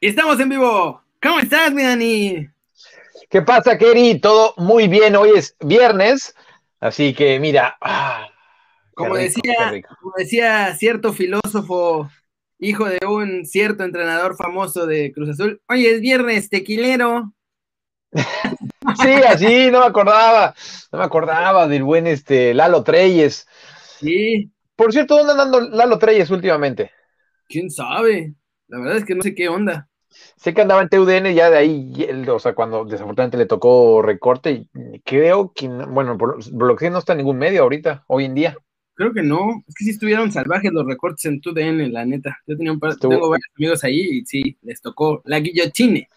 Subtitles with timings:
[0.00, 1.02] Estamos en vivo.
[1.20, 2.48] ¿Cómo estás, mi Dani?
[3.28, 4.20] ¿Qué pasa, Keri?
[4.20, 5.16] Todo muy bien.
[5.16, 6.36] Hoy es viernes,
[6.78, 7.76] así que mira.
[7.80, 8.28] Ah,
[8.94, 12.08] como, decía, como decía cierto filósofo,
[12.60, 17.32] hijo de un cierto entrenador famoso de Cruz Azul, hoy es viernes tequilero.
[18.12, 20.54] sí, así, no me acordaba.
[20.92, 23.48] No me acordaba del buen este Lalo Treyes.
[23.98, 24.52] Sí.
[24.76, 26.92] Por cierto, ¿dónde andando Lalo Treyes últimamente?
[27.48, 28.34] ¿Quién sabe?
[28.68, 29.88] La verdad es que no sé qué onda.
[30.36, 31.92] Sé que andaba en TUDN ya de ahí,
[32.28, 34.68] o sea, cuando desafortunadamente le tocó recorte,
[35.04, 36.16] creo que, bueno,
[36.78, 38.56] sé, no está en ningún medio ahorita, hoy en día.
[38.94, 42.38] Creo que no, es que sí estuvieron salvajes los recortes en TUDN, la neta.
[42.46, 46.08] Yo tenía un par, tengo varios amigos ahí y sí, les tocó la guillotine.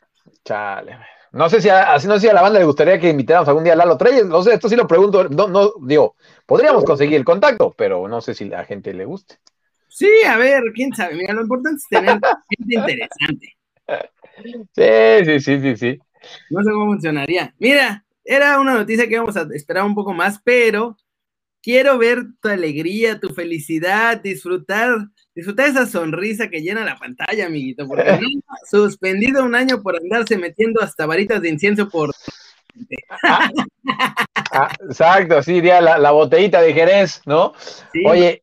[0.43, 0.97] Chale.
[1.31, 3.63] No sé si a, no sé si a la banda le gustaría que invitáramos algún
[3.63, 7.15] día a Lalo Treyes, no sé, esto sí lo pregunto, no, no, digo, podríamos conseguir
[7.15, 9.37] el contacto, pero no sé si a la gente le guste.
[10.01, 13.55] Sí, a ver, quién sabe, mira, lo importante es tener gente interesante.
[14.73, 15.99] Sí, sí, sí, sí, sí.
[16.49, 17.53] No sé cómo funcionaría.
[17.59, 20.97] Mira, era una noticia que íbamos a esperar un poco más, pero
[21.61, 24.89] quiero ver tu alegría, tu felicidad, disfrutar,
[25.35, 28.03] disfrutar esa sonrisa que llena la pantalla, amiguito, porque
[28.71, 32.09] suspendido un año por andarse metiendo hasta varitas de incienso por
[34.53, 37.53] Ah, exacto, sí, la, la, botellita de Jerez, ¿no?
[38.05, 38.41] Oye,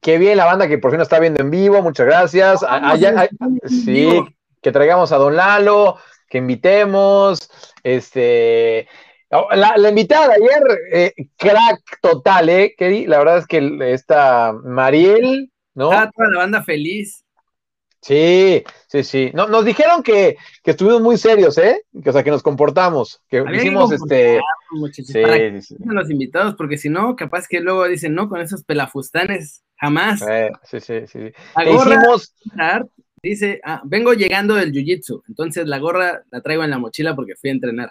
[0.00, 2.64] qué bien la banda que por fin nos está viendo en vivo, muchas gracias.
[2.66, 2.96] Ah,
[3.66, 4.22] sí,
[4.62, 5.96] que traigamos a Don Lalo,
[6.28, 7.50] que invitemos,
[7.82, 8.86] este,
[9.30, 12.74] oh, la, invitada de ayer, eh, crack total, ¿eh?
[13.08, 15.90] la verdad es que esta Mariel, ¿no?
[15.90, 17.24] Ah, toda la banda feliz.
[18.02, 19.30] Sí, sí, sí.
[19.34, 21.84] No, nos dijeron que, que, estuvimos muy serios, ¿eh?
[22.02, 24.40] Que, o sea, que nos comportamos, que hicimos este.
[24.92, 28.64] Sí, para sí, los invitados, porque si no, capaz que luego dicen, no, con esos
[28.64, 30.22] pelafustanes, jamás.
[30.22, 31.18] Eh, sí, sí, sí.
[31.66, 32.34] hicimos...
[33.22, 37.36] dice, ah, vengo llegando del jiu-jitsu, entonces la gorra la traigo en la mochila porque
[37.36, 37.90] fui a entrenar.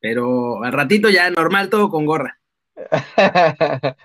[0.00, 2.38] Pero al ratito ya normal todo con gorra.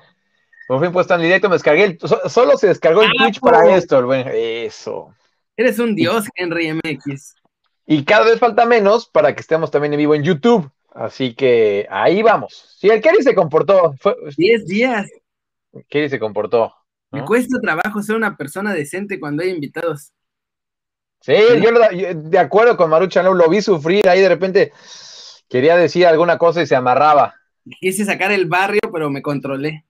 [0.68, 3.76] Por fin puesto en directo, me descargué, el, solo se descargó el ah, Twitch para
[3.76, 5.14] esto, bueno, eso.
[5.58, 7.36] Eres un dios, Henry MX.
[7.86, 10.72] Y cada vez falta menos para que estemos también en vivo en YouTube.
[10.94, 12.76] Así que ahí vamos.
[12.80, 13.94] Sí, el Kerry se comportó.
[14.00, 14.16] Fue...
[14.38, 15.10] Diez días.
[15.90, 16.74] Kerry se comportó.
[17.12, 20.14] Me cuesta trabajo ser una persona decente cuando hay invitados.
[21.20, 21.72] Sí, yo,
[22.16, 24.72] de acuerdo con Marucha, lo vi sufrir ahí de repente.
[25.50, 27.36] Quería decir alguna cosa y se amarraba.
[27.80, 29.86] Quise sacar el barrio, pero me controlé.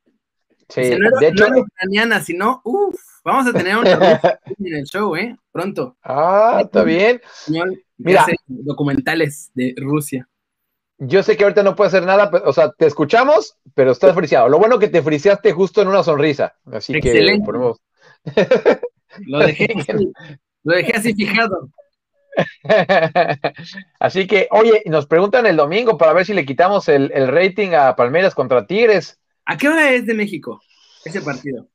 [0.68, 1.48] Sí, de hecho.
[1.50, 3.86] No ucraniana, sino, uff, vamos a tener un
[4.66, 5.36] en el show, ¿eh?
[5.52, 5.98] Pronto.
[6.04, 7.22] Ah, está bien.
[7.98, 10.28] Mira, documentales de Rusia.
[10.98, 14.50] Yo sé que ahorita no puede hacer nada, o sea, te escuchamos, pero estás friseado.
[14.50, 16.56] Lo bueno que te friseaste justo en una sonrisa.
[16.72, 17.80] Así que ponemos...
[19.26, 20.12] lo, dejé así,
[20.64, 21.70] lo dejé así fijado.
[24.00, 27.72] Así que, oye, nos preguntan el domingo para ver si le quitamos el, el rating
[27.74, 29.20] a Palmeiras contra Tigres.
[29.46, 30.62] ¿A qué hora es de México
[31.04, 31.68] ese partido?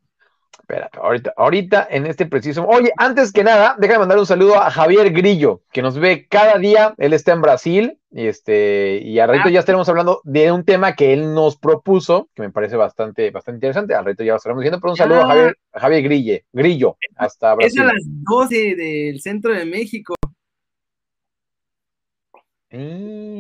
[0.58, 2.66] Espérate, ahorita, ahorita en este preciso.
[2.66, 6.58] Oye, antes que nada, déjame mandar un saludo a Javier Grillo, que nos ve cada
[6.58, 6.94] día.
[6.98, 9.50] Él está en Brasil y este y al reto ah.
[9.50, 13.58] ya estaremos hablando de un tema que él nos propuso, que me parece bastante, bastante
[13.58, 13.94] interesante.
[13.94, 17.54] Al reto ya lo estaremos diciendo, pero un saludo a Javier, Javier Grille, Grillo, hasta
[17.54, 17.80] Brasil.
[17.80, 20.14] Es a las 12 del centro de México.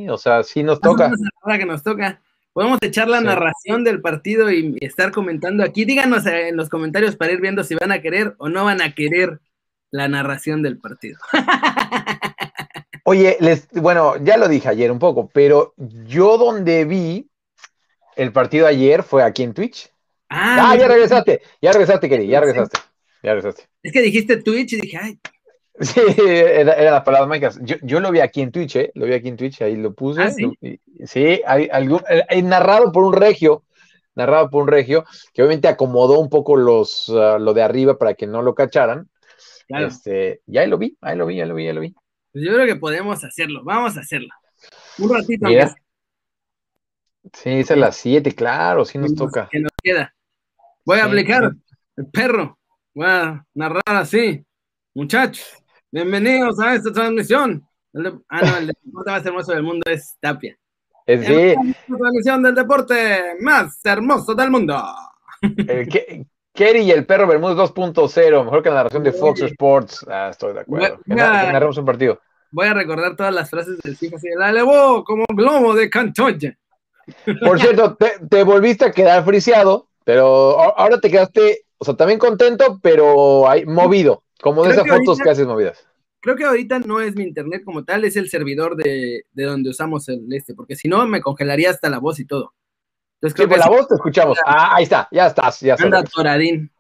[0.08, 1.10] o sea, sí nos toca.
[1.42, 2.20] Ahora que nos toca.
[2.56, 5.84] Podemos echar la narración del partido y estar comentando aquí.
[5.84, 8.94] Díganos en los comentarios para ir viendo si van a querer o no van a
[8.94, 9.40] querer
[9.90, 11.18] la narración del partido.
[13.04, 17.28] Oye, les, bueno, ya lo dije ayer un poco, pero yo donde vi
[18.16, 19.90] el partido ayer fue aquí en Twitch.
[20.30, 22.78] Ah, ah ya regresaste, ya regresaste, querido, ya regresaste,
[23.22, 23.68] ya regresaste.
[23.82, 25.20] Es que dijiste Twitch y dije, ay,
[25.80, 27.60] Sí, era, era las palabras mágicas.
[27.62, 28.90] Yo, yo, lo vi aquí en Twitch, ¿eh?
[28.94, 30.22] Lo vi aquí en Twitch, ahí lo puse.
[30.22, 30.50] ¿Ah, sí,
[31.04, 33.64] sí hay, algún, hay narrado por un regio,
[34.14, 38.14] narrado por un regio, que obviamente acomodó un poco los, uh, lo de arriba para
[38.14, 39.08] que no lo cacharan.
[39.68, 39.88] Claro.
[39.88, 41.94] Este, y ahí lo vi, ahí lo vi, ahí lo vi, ahí lo vi.
[42.32, 44.28] Pues yo creo que podemos hacerlo, vamos a hacerlo.
[44.98, 45.46] Un ratito.
[45.46, 45.74] Mira.
[47.32, 49.48] Sí, es a las 7, claro, sí nos, toca.
[49.50, 50.14] Que nos queda.
[50.84, 51.52] Voy a aplicar
[51.96, 52.58] el perro,
[52.94, 54.44] voy a narrar así.
[54.94, 55.62] Muchachos,
[55.92, 57.64] Bienvenidos a esta transmisión.
[58.28, 60.58] ah, no, el deporte más hermoso del mundo es Tapia.
[61.06, 61.54] Es sí.
[61.86, 64.82] La transmisión del deporte más hermoso del mundo.
[65.40, 65.88] El
[66.52, 70.04] Kerry y el perro Bermúdez 2.0, mejor que la narración de Fox Sports.
[70.10, 70.98] Ah, estoy de acuerdo.
[71.06, 72.20] Que, narramos un partido.
[72.50, 76.58] Voy a recordar todas las frases del FIFA así, la elevó como globo de Cantoya.
[77.44, 82.18] Por cierto, te, te, volviste a quedar friseado, pero ahora te quedaste, o sea, también
[82.18, 84.24] contento, pero hay, movido.
[84.46, 85.84] Como de esas fotos que haces movidas.
[86.20, 90.08] creo que ahorita no es mi internet como tal, es el servidor de, donde usamos
[90.08, 92.54] el este, porque si no me congelaría hasta la voz y todo.
[93.20, 94.38] Entonces, sí, por la voz te escuchamos.
[94.46, 96.70] Ah, ahí está, ya estás, ya Anda toradín.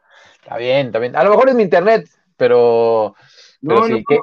[0.40, 1.16] Está bien, está bien.
[1.16, 3.16] A lo mejor es mi internet, pero,
[3.62, 4.04] no, sí.
[4.06, 4.20] Que...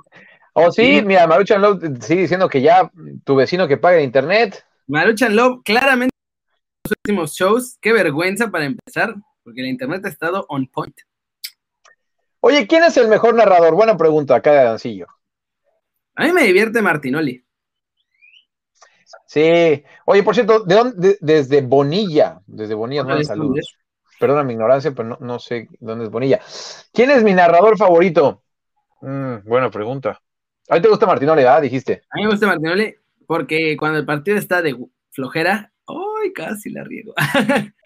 [0.53, 2.89] O sí, mira, Maruchan Love sigue diciendo que ya
[3.25, 4.63] tu vecino que paga el internet.
[4.87, 6.15] Maruchan Love, claramente
[6.85, 9.13] los últimos shows, qué vergüenza para empezar,
[9.43, 10.95] porque el internet ha estado on point.
[12.45, 13.73] Oye, ¿quién es el mejor narrador?
[13.73, 15.07] Buena pregunta acá de Adancillo.
[16.15, 17.41] A mí me divierte Martinoli.
[19.25, 19.81] Sí.
[20.05, 21.17] Oye, por cierto, ¿de dónde?
[21.21, 22.41] desde Bonilla.
[22.45, 23.77] Desde Bonilla, no, saludos.
[24.19, 26.41] Perdona mi ignorancia, pero no, sé dónde es Bonilla.
[26.91, 28.43] ¿Quién es mi narrador favorito?
[28.99, 30.21] Mm, buena pregunta.
[30.67, 31.61] ¿A ti te gusta Martinoli, ah?
[31.61, 32.01] Dijiste.
[32.09, 32.93] A mí me gusta Martinoli
[33.25, 34.75] porque cuando el partido está de
[35.11, 37.13] flojera, ¡ay, casi la riego!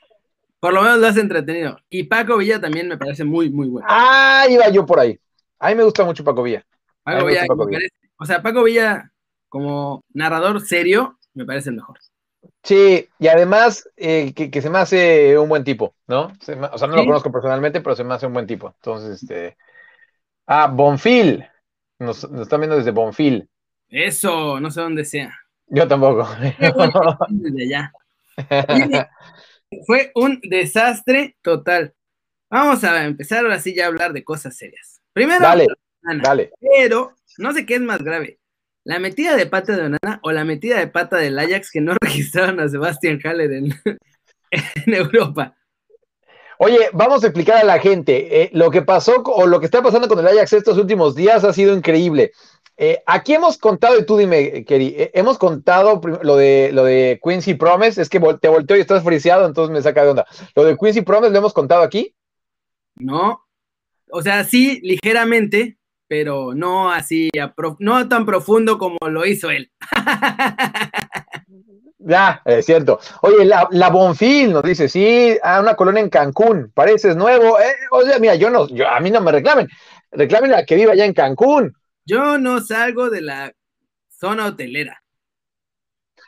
[0.67, 1.79] por lo menos lo hace entretenido.
[1.89, 3.87] Y Paco Villa también me parece muy, muy bueno.
[3.89, 5.17] Ah, iba yo por ahí.
[5.59, 6.65] A mí me gusta mucho Paco Villa.
[7.03, 7.45] Paco Villa,
[8.17, 9.09] o sea, Paco Villa
[9.47, 11.99] como narrador serio me parece el mejor.
[12.63, 16.33] Sí, y además eh, que, se me hace un buen tipo, ¿no?
[16.33, 18.73] o sea, no lo conozco personalmente, pero se me hace un buen tipo.
[18.75, 19.55] Entonces, este.
[20.47, 21.45] Ah, Bonfil.
[21.99, 23.47] Nos, están viendo desde Bonfil.
[23.87, 25.33] Eso, no sé dónde sea.
[25.67, 26.27] Yo tampoco.
[27.29, 27.93] Desde allá.
[29.85, 31.93] Fue un desastre total.
[32.49, 35.01] Vamos a empezar ahora sí ya a hablar de cosas serias.
[35.13, 35.67] Primero, dale,
[36.21, 36.51] dale.
[36.59, 38.39] pero no sé qué es más grave.
[38.83, 41.93] La metida de pata de Onana o la metida de pata del Ajax que no
[42.01, 43.73] registraron a Sebastián Haller en,
[44.85, 45.57] Europa.
[46.59, 48.43] Oye, vamos a explicar a la gente.
[48.43, 51.43] Eh, lo que pasó o lo que está pasando con el Ajax estos últimos días
[51.43, 52.31] ha sido increíble.
[52.79, 57.19] Eh, aquí hemos contado, y tú dime, Keri, eh, hemos contado lo de, lo de
[57.23, 60.27] Quincy Promise, es que te volteo y estás friseado, entonces me saca de onda.
[60.55, 62.13] ¿Lo de Quincy Promise lo hemos contado aquí?
[62.95, 63.47] No,
[64.11, 65.77] o sea, sí, ligeramente,
[66.07, 67.29] pero no así,
[67.79, 69.71] no tan profundo como lo hizo él.
[71.99, 73.01] Ya, es cierto.
[73.21, 77.59] Oye, la, la, Bonfil nos dice, sí, a una colonia en Cancún, pareces nuevo.
[77.59, 79.67] Eh, o sea, mira, yo no, yo, a mí no me reclamen,
[80.11, 81.75] reclamen a que viva allá en Cancún.
[82.07, 83.53] Yo no salgo de la
[84.07, 85.03] zona hotelera.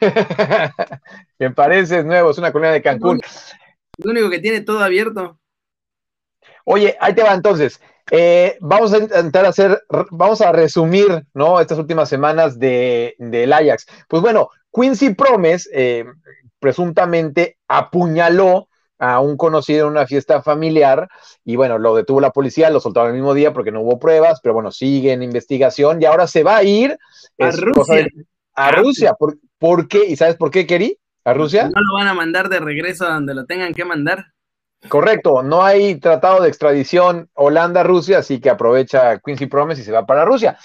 [1.39, 3.21] Me parece nuevo, es una colonia de Cancún.
[3.97, 5.39] Lo único que tiene todo abierto.
[6.65, 7.79] Oye, ahí te va entonces.
[8.11, 9.81] Eh, vamos a intentar hacer,
[10.11, 11.61] vamos a resumir, ¿no?
[11.61, 13.87] Estas últimas semanas de, del Ajax.
[14.09, 16.03] Pues bueno, Quincy Promes eh,
[16.59, 18.68] presuntamente apuñaló
[18.99, 21.07] a un conocido en una fiesta familiar
[21.45, 24.41] y bueno, lo detuvo la policía, lo soltaron el mismo día porque no hubo pruebas,
[24.43, 26.97] pero bueno, sigue en investigación y ahora se va a ir
[27.39, 28.07] a Rusia.
[28.53, 29.15] a Rusia.
[29.57, 30.05] ¿Por, qué?
[30.05, 30.97] ¿Y sabes por qué, Keri?
[31.23, 31.69] ¿A Rusia?
[31.73, 34.25] No lo van a mandar de regreso a donde lo tengan que mandar.
[34.87, 40.05] Correcto, no hay tratado de extradición Holanda-Rusia, así que aprovecha Quincy Promise y se va
[40.05, 40.57] para Rusia.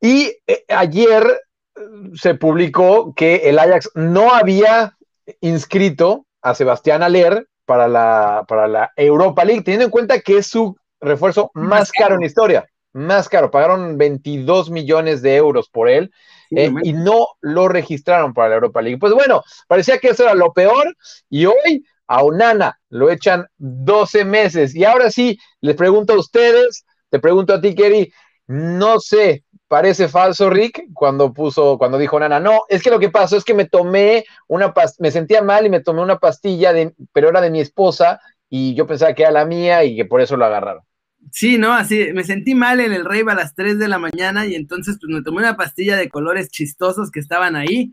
[0.00, 1.40] Y eh, ayer
[1.76, 1.80] eh,
[2.14, 4.96] se publicó que el Ajax no había
[5.40, 10.46] inscrito a Sebastián Aller para la, para la Europa League, teniendo en cuenta que es
[10.46, 12.14] su refuerzo más, caro.
[12.14, 16.12] en la historia, más caro, pagaron 22 millones de euros por él
[16.50, 18.98] eh, y no lo registraron para la Europa League.
[18.98, 20.94] Pues bueno, parecía que eso era lo peor
[21.30, 24.74] y hoy a Onana lo echan 12 meses.
[24.74, 28.12] Y ahora sí, les pregunto a ustedes, te pregunto a ti, Kerry,
[28.46, 33.08] no sé, parece falso, Rick, cuando puso, cuando dijo Nana, no, es que lo que
[33.08, 36.92] pasó es que me tomé una me sentía mal y me tomé una pastilla, de,
[37.14, 40.20] pero era de mi esposa y yo pensaba que era la mía y que por
[40.20, 40.82] eso lo agarraron.
[41.30, 44.44] Sí, no, así, me sentí mal en el rey a las 3 de la mañana
[44.44, 47.90] y entonces pues me tomé una pastilla de colores chistosos que estaban ahí,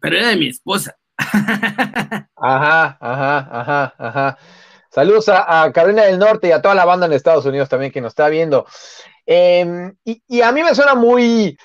[0.00, 0.94] pero era de mi esposa.
[2.36, 4.38] Ajá, ajá, ajá, ajá.
[4.88, 7.90] Saludos a, a Carolina del Norte y a toda la banda en Estados Unidos también
[7.90, 8.66] que nos está viendo.
[9.26, 11.56] Em, y, a mí me suena muy,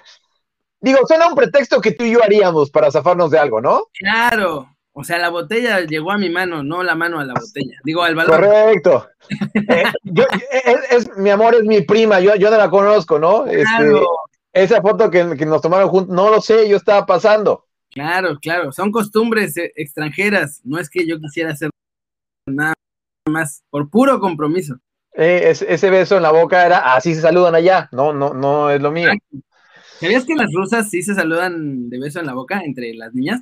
[0.79, 3.83] digo, suena un pretexto que tú y yo haríamos para zafarnos de algo, ¿no?
[3.93, 7.77] Claro, o sea, la botella llegó a mi mano, no la mano a la botella,
[7.83, 8.35] digo, al balón.
[8.35, 9.07] Correcto.
[10.51, 13.45] Eh, es, mi amor es mi prima, yo, yo no la conozco, ¿no?
[13.45, 14.07] Este, claro.
[14.51, 17.67] esa foto que, nos tomaron juntos, no lo sé, yo estaba pasando.
[17.91, 21.69] Claro, claro, son costumbres eh, extranjeras, no es que yo quisiera hacer
[22.47, 22.73] nada
[23.29, 24.79] más, por puro compromiso.
[25.21, 28.81] Eh, ese beso en la boca era así se saludan allá, no, no, no es
[28.81, 29.09] lo mío.
[29.99, 33.41] ¿Sabías que las rusas sí se saludan de beso en la boca entre las niñas?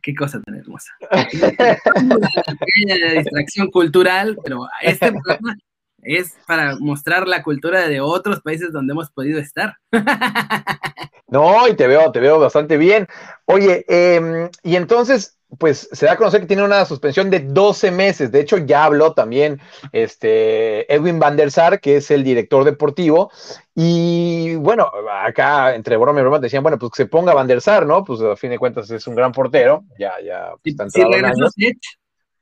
[0.00, 0.90] Qué cosa tan hermosa.
[1.10, 5.54] Una pequeña distracción cultural, pero este programa
[6.00, 9.76] es para mostrar la cultura de otros países donde hemos podido estar.
[11.32, 13.06] No, y te veo, te veo bastante bien.
[13.46, 17.90] Oye, em, y entonces pues se da a conocer que tiene una suspensión de 12
[17.90, 18.32] meses.
[18.32, 19.60] De hecho, ya habló también
[19.92, 23.30] este, Edwin van der Sar, que es el director deportivo.
[23.74, 24.90] Y bueno,
[25.22, 28.04] acá entre broma y broma decían, bueno, pues que se ponga van der Sar, ¿no?
[28.04, 29.84] Pues a fin de cuentas es un gran portero.
[29.98, 31.54] Ya, ya está entrado en años.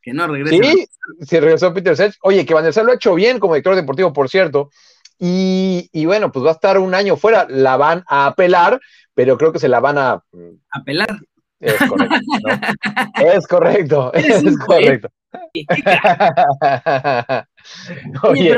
[0.02, 0.62] que no regrese.
[0.62, 0.86] Sí,
[1.22, 2.14] sí, regresó Peter Sech.
[2.22, 4.70] Oye, que van der Sar lo ha hecho bien como director deportivo, por cierto.
[5.18, 7.46] Y, y, bueno, pues va a estar un año fuera.
[7.50, 8.80] La van a apelar,
[9.14, 10.24] pero creo que se la van a.
[10.70, 11.18] ¿Apelar?
[11.60, 12.16] Es correcto.
[13.16, 14.12] Es correcto.
[14.14, 15.12] Es correcto.
[18.22, 18.56] Oye,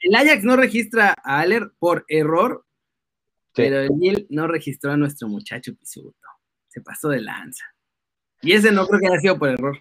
[0.00, 2.64] el Ajax no registra a Aller por error,
[3.54, 6.16] pero el Lille no registró a nuestro muchacho Pisuto.
[6.68, 7.64] Se pasó de lanza.
[8.40, 9.78] Y ese no creo que haya sido por error.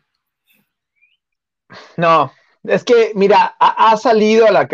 [1.95, 4.67] No, es que, mira, ha, salido a la.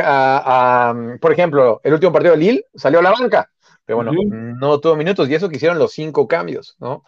[1.20, 3.50] por ejemplo, el último partido de Lille salió a la banca.
[3.86, 7.04] Pero bueno, no tuvo minutos y eso que hicieron los cinco cambios, ¿no?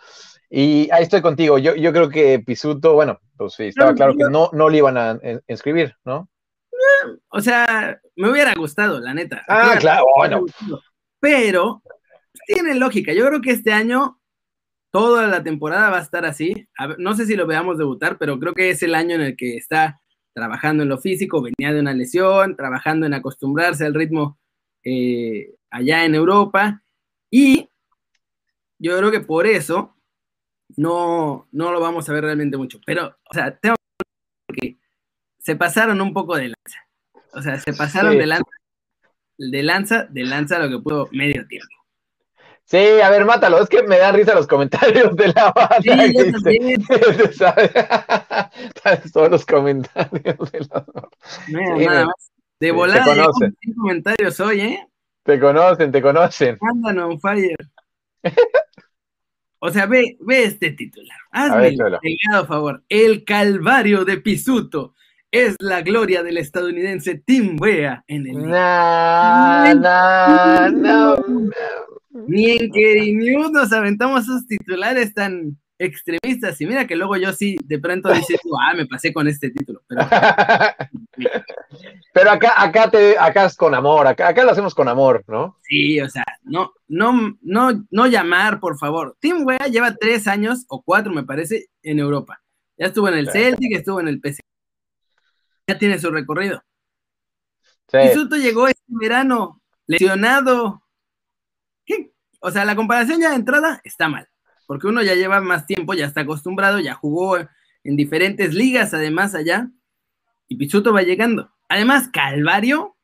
[0.49, 1.57] Y ahí estoy contigo.
[1.57, 4.97] Yo, yo creo que Pisuto, bueno, pues sí, estaba claro que no, no le iban
[4.97, 5.17] a
[5.47, 6.29] inscribir, ¿no?
[7.29, 9.43] O sea, me hubiera gustado, la neta.
[9.47, 10.45] Ah, claro, bueno.
[11.19, 11.81] Pero
[12.45, 13.13] tiene lógica.
[13.13, 14.19] Yo creo que este año
[14.91, 16.67] toda la temporada va a estar así.
[16.99, 19.57] no sé si lo veamos debutar, pero creo que es el año en el que
[19.57, 19.99] está
[20.33, 24.37] trabajando en lo físico, venía de una lesión, trabajando en acostumbrarse al ritmo
[24.85, 26.81] eh, allá en Europa.
[27.29, 27.69] Y
[28.79, 29.97] yo creo que por eso
[30.77, 32.79] no, no lo vamos a ver realmente mucho.
[32.85, 33.75] Pero, o sea, tengo
[34.53, 34.77] que
[35.39, 36.87] se pasaron un poco de lanza.
[37.33, 38.49] O sea, se pasaron de lanza,
[39.37, 41.67] de lanza, de lanza lo que pudo medio tiempo.
[42.63, 43.61] Sí, a ver, mátalo.
[43.61, 45.77] Es que me dan risa los comentarios de la banda.
[45.81, 46.83] Sí, yo también.
[49.13, 50.83] Todos los comentarios de la
[51.49, 52.31] no, nada más.
[52.65, 53.29] De volada,
[53.75, 54.87] comentarios hoy, ¿eh?
[55.21, 56.57] Te conocen, te conocen.
[56.61, 57.55] Andan on fire.
[59.59, 61.15] o sea, ve, ve este titular.
[61.29, 62.83] Hazme el favor.
[62.89, 64.95] El calvario de Pisuto
[65.29, 68.49] es la gloria del estadounidense Tim Wea en el.
[68.49, 71.15] No, no, no,
[72.25, 76.59] Ni en Kerry News nos aventamos esos titulares tan extremistas.
[76.61, 79.81] Y mira que luego yo sí, de pronto dices, ah, me pasé con este título.
[79.87, 80.01] Pero,
[82.13, 85.57] pero acá, acá, te, acá es con amor, acá, acá lo hacemos con amor, ¿no?
[85.63, 89.15] Sí, o sea, no, no, no, no llamar, por favor.
[89.19, 92.41] Tim Wea lleva tres años, o cuatro me parece, en Europa.
[92.77, 94.41] Ya estuvo en el Celtic, estuvo en el PC.
[95.67, 96.61] Ya tiene su recorrido.
[97.87, 97.97] Sí.
[98.13, 100.83] Suto llegó este verano lesionado.
[101.85, 102.11] ¿Qué?
[102.39, 104.27] O sea, la comparación ya de entrada está mal
[104.65, 109.35] porque uno ya lleva más tiempo, ya está acostumbrado, ya jugó en diferentes ligas además
[109.35, 109.69] allá,
[110.47, 111.51] y Pichuto va llegando.
[111.69, 112.95] Además, Calvario,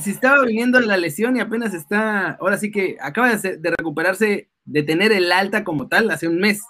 [0.00, 4.82] si estaba viniendo la lesión y apenas está, ahora sí que acaba de, recuperarse, de
[4.82, 6.62] tener el alta como tal hace un mes.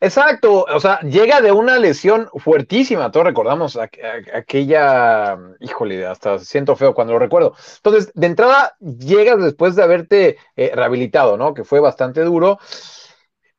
[0.00, 6.94] Exacto, o sea, llega de una lesión fuertísima, todos recordamos aquella, híjole, hasta siento feo
[6.94, 7.54] cuando lo recuerdo.
[7.76, 11.52] Entonces, de entrada, llegas después de haberte eh, rehabilitado, ¿no?
[11.52, 12.60] Que fue bastante duro.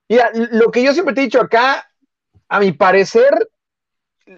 [0.07, 1.91] Mira, lo que yo siempre te he dicho acá,
[2.47, 3.49] a mi parecer,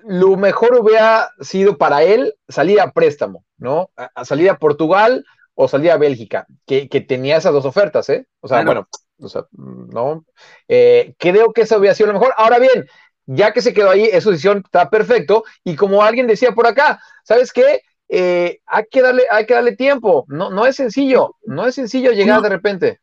[0.04, 3.92] lo mejor hubiera sido para él salir a préstamo, ¿no?
[3.96, 8.26] A, salir a Portugal o salir a Bélgica, que, tenía esas dos ofertas, ¿eh?
[8.40, 8.88] O sea, bueno
[9.22, 10.26] o sea, ¿no?
[10.68, 12.34] Eh, creo que eso hubiera sido lo mejor.
[12.38, 12.88] Ahora bien,
[13.26, 15.44] ya que se quedó ahí, su decisión está perfecto.
[15.64, 17.82] Y como alguien decía por acá, ¿sabes qué?
[18.10, 20.26] Eh, hay, que darle, hay que darle tiempo.
[20.28, 23.00] No, no es sencillo, no es sencillo llegar de repente.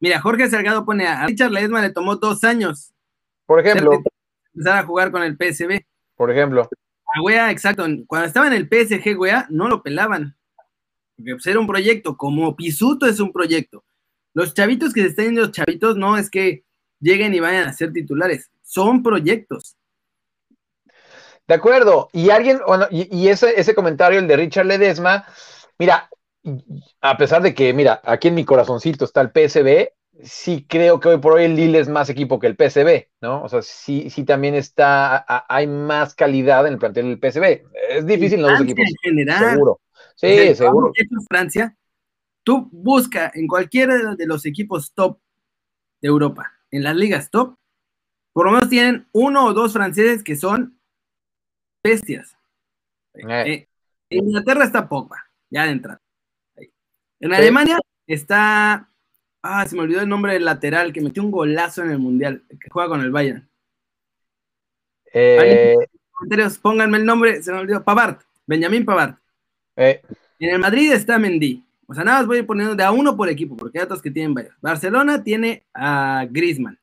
[0.00, 2.92] Mira, Jorge Salgado pone a Richard Ledesma le tomó dos años.
[3.46, 4.00] Por ejemplo.
[4.54, 5.80] Empezar a jugar con el PSB.
[6.14, 6.68] Por ejemplo.
[7.14, 7.84] A Wea, exacto.
[8.06, 10.36] Cuando estaba en el PSG, Wea, no lo pelaban.
[11.16, 13.84] Porque pues, era un proyecto, como Pisuto es un proyecto.
[14.34, 16.64] Los chavitos que se están yendo, los chavitos, no es que
[17.00, 19.76] lleguen y vayan a ser titulares, son proyectos.
[21.46, 25.24] De acuerdo, y alguien, bueno, y, ese, ese comentario, el de Richard Ledesma,
[25.78, 26.10] mira,
[27.00, 29.88] a pesar de que, mira, aquí en mi corazoncito está el PSB,
[30.22, 33.42] sí creo que hoy por hoy el Lille es más equipo que el PSB, ¿no?
[33.42, 37.62] O sea, sí, sí también está, hay más calidad en el plantel del PSB.
[37.90, 38.84] Es difícil los dos equipos.
[38.86, 39.50] En general.
[39.52, 39.80] Seguro.
[40.16, 40.92] Sí, seguro.
[40.96, 41.76] En Francia,
[42.48, 45.18] Tú busca en cualquiera de los equipos top
[46.00, 47.58] de Europa, en las ligas top,
[48.32, 50.80] por lo menos tienen uno o dos franceses que son
[51.84, 52.38] bestias.
[53.12, 53.26] Eh.
[53.28, 53.68] Eh,
[54.08, 56.00] en Inglaterra está Pogba, ya de entrada.
[57.20, 58.88] En Alemania está.
[59.42, 62.44] Ah, se me olvidó el nombre del lateral que metió un golazo en el Mundial,
[62.48, 63.46] que juega con el Bayern.
[65.12, 65.76] Eh...
[66.62, 67.84] pónganme el nombre, se me olvidó.
[67.84, 69.16] Pavard, Benjamín Pavard.
[69.76, 70.00] Eh.
[70.38, 71.67] En el Madrid está Mendy.
[71.90, 74.10] O sea, nada más voy poniendo de a uno por equipo, porque hay otros que
[74.10, 74.54] tienen varios.
[74.60, 76.78] Barcelona tiene a Griezmann.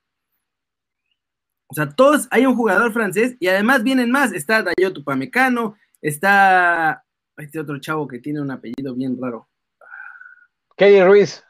[1.67, 4.33] O sea, todos, hay un jugador francés y además vienen más.
[4.33, 7.03] Está Dayo Tupamecano, está
[7.37, 9.47] este otro chavo que tiene un apellido bien raro.
[10.75, 11.43] Kerry Ruiz.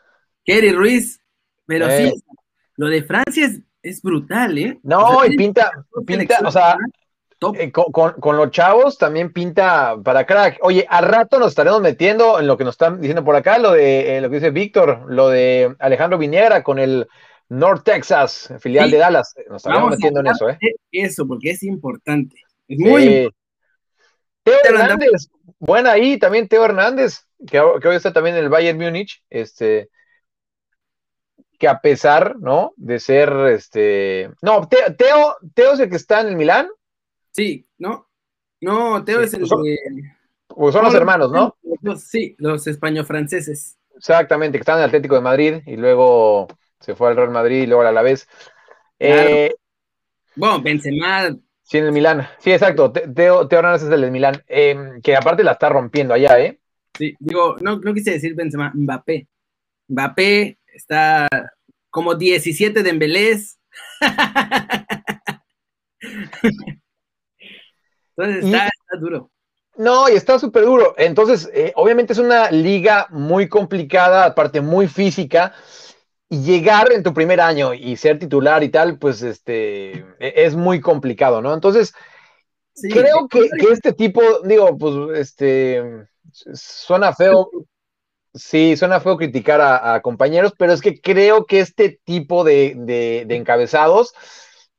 [0.43, 1.21] Kerry Ruiz,
[1.65, 2.13] pero sí, eh.
[2.75, 3.49] lo de Francia
[3.81, 4.79] es, brutal, ¿eh?
[4.83, 5.71] No, y pinta,
[6.05, 6.77] pinta, o sea,
[7.53, 10.57] eh, con, los chavos también pinta para crack.
[10.61, 13.71] Oye, al rato nos estaremos metiendo en lo que nos están diciendo por acá, lo
[13.71, 17.07] de eh, lo que dice Víctor, lo de Alejandro Viñera con el
[17.49, 19.35] North Texas, filial de Dallas.
[19.49, 20.57] Nos estaremos metiendo en eso, ¿eh?
[20.91, 22.37] Eso, porque es importante.
[22.67, 23.29] Es muy
[24.45, 29.23] Teo Hernández, buena ahí, también Teo Hernández, que, hoy está también en el Bayern Múnich,
[29.27, 29.89] este,
[31.57, 32.73] que a pesar, ¿no?
[32.77, 36.67] De ser, este, no, Teo, Teo es el que está en el Milán.
[37.35, 38.07] Sí, ¿no?
[38.61, 39.61] No, Teo es el son,
[40.47, 41.57] pues son los hermanos, ¿no?
[41.97, 43.77] sí, los español-franceses.
[43.93, 46.47] Exactamente, que están en el Atlético de Madrid y luego
[46.79, 48.25] se fue al Real Madrid y luego a la vez.
[48.99, 49.53] Eh,
[50.35, 51.27] bueno, Benzema
[51.63, 52.25] Sí, en el Milán.
[52.39, 52.93] Sí, exacto.
[52.93, 54.41] Teo, Teo Hernández es el del Milán.
[54.47, 56.59] Em, que aparte la está rompiendo allá, ¿eh?
[56.97, 59.27] Sí, digo, no, no quise decir Benzema, Mbappé.
[59.89, 61.27] Mbappé está
[61.89, 63.59] como 17 de Embelés.
[68.17, 68.69] Entonces está,
[68.99, 69.29] duro.
[69.77, 70.95] No, y está súper duro.
[70.97, 75.53] Entonces, eh, obviamente es una liga muy complicada, aparte muy física
[76.29, 80.81] llegar en tu primer año y ser titular y tal, pues este, e, es muy
[80.81, 81.53] complicado, ¿no?
[81.53, 81.93] Entonces,
[82.91, 87.49] creo que, este tipo, digo, pues este, suena feo,
[88.33, 94.13] sí, suena feo criticar a, compañeros, pero es que creo que este tipo de, encabezados,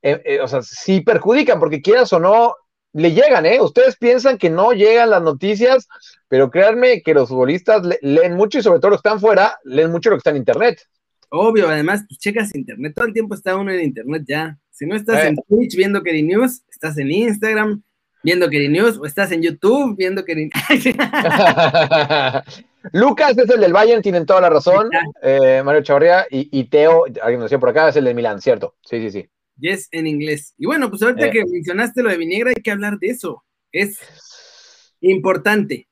[0.01, 2.55] eh, eh, o sea, sí perjudican, porque quieras o no,
[2.97, 3.61] le llegan, ¿eh?
[3.61, 5.87] Ustedes piensan que no llegan las noticias,
[6.27, 9.91] pero créanme que los futbolistas leen mucho y sobre todo los que están fuera, leen
[9.91, 10.81] mucho lo que está en internet.
[11.29, 14.57] Obvio, además, pues checas internet, todo el tiempo está uno en internet ya.
[14.71, 17.83] Si no estás en Twitch viendo Keri News, estás en Instagram
[18.23, 20.49] viendo Keri News, o estás en YouTube viendo Keri
[22.93, 24.89] Lucas es el del Bayern, tienen toda la razón.
[25.21, 28.75] Eh, Mario Chavarría y, Teo, alguien nos decía por acá, es el del Milan, ¿cierto?
[28.81, 29.29] Sí, sí, sí.
[29.59, 30.53] Yes, en inglés.
[30.57, 31.31] Y bueno, pues ahorita eh.
[31.31, 33.43] que mencionaste lo de Vinegra, hay que hablar de eso.
[33.71, 33.99] Es
[35.01, 35.87] importante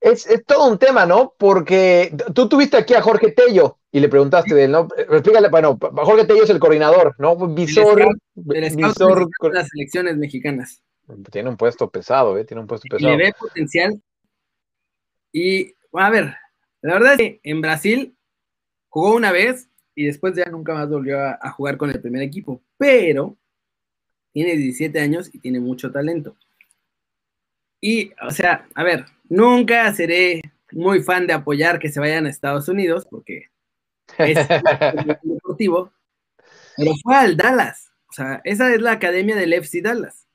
[0.00, 1.34] es, todo un tema, ¿no?
[1.38, 4.88] Porque tú tuviste aquí a Jorge Tello y le preguntaste de él, ¿no?
[4.96, 7.36] Explícale, bueno, Jorge Tello es el coordinador, ¿no?
[7.48, 8.00] Visor.
[8.34, 10.82] El visor de las selecciones mexicanas.
[11.30, 12.44] Tiene un puesto pesado, ¿eh?
[12.44, 13.16] Tiene un puesto pesado.
[13.16, 14.00] le ve potencial.
[15.32, 16.34] Y, a ver,
[16.82, 18.16] la verdad es que en Brasil
[18.88, 19.68] jugó una vez
[20.00, 22.62] y después ya nunca más volvió a jugar con el primer equipo.
[22.78, 23.36] Pero
[24.32, 26.36] tiene 17 años y tiene mucho talento.
[27.80, 30.40] Y, o sea, a ver, nunca seré
[30.72, 33.48] muy fan de apoyar que se vayan a Estados Unidos, porque
[34.18, 34.38] es
[35.22, 35.92] deportivo,
[36.76, 37.92] pero fue al Dallas.
[38.08, 40.26] O sea, esa es la academia del FC Dallas.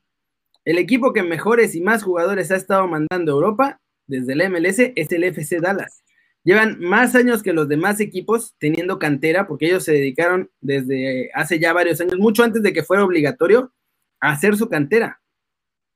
[0.64, 4.78] El equipo que mejores y más jugadores ha estado mandando a Europa desde el MLS
[4.94, 6.02] es el FC Dallas.
[6.46, 11.58] Llevan más años que los demás equipos teniendo cantera, porque ellos se dedicaron desde hace
[11.58, 13.72] ya varios años, mucho antes de que fuera obligatorio,
[14.20, 15.20] a hacer su cantera.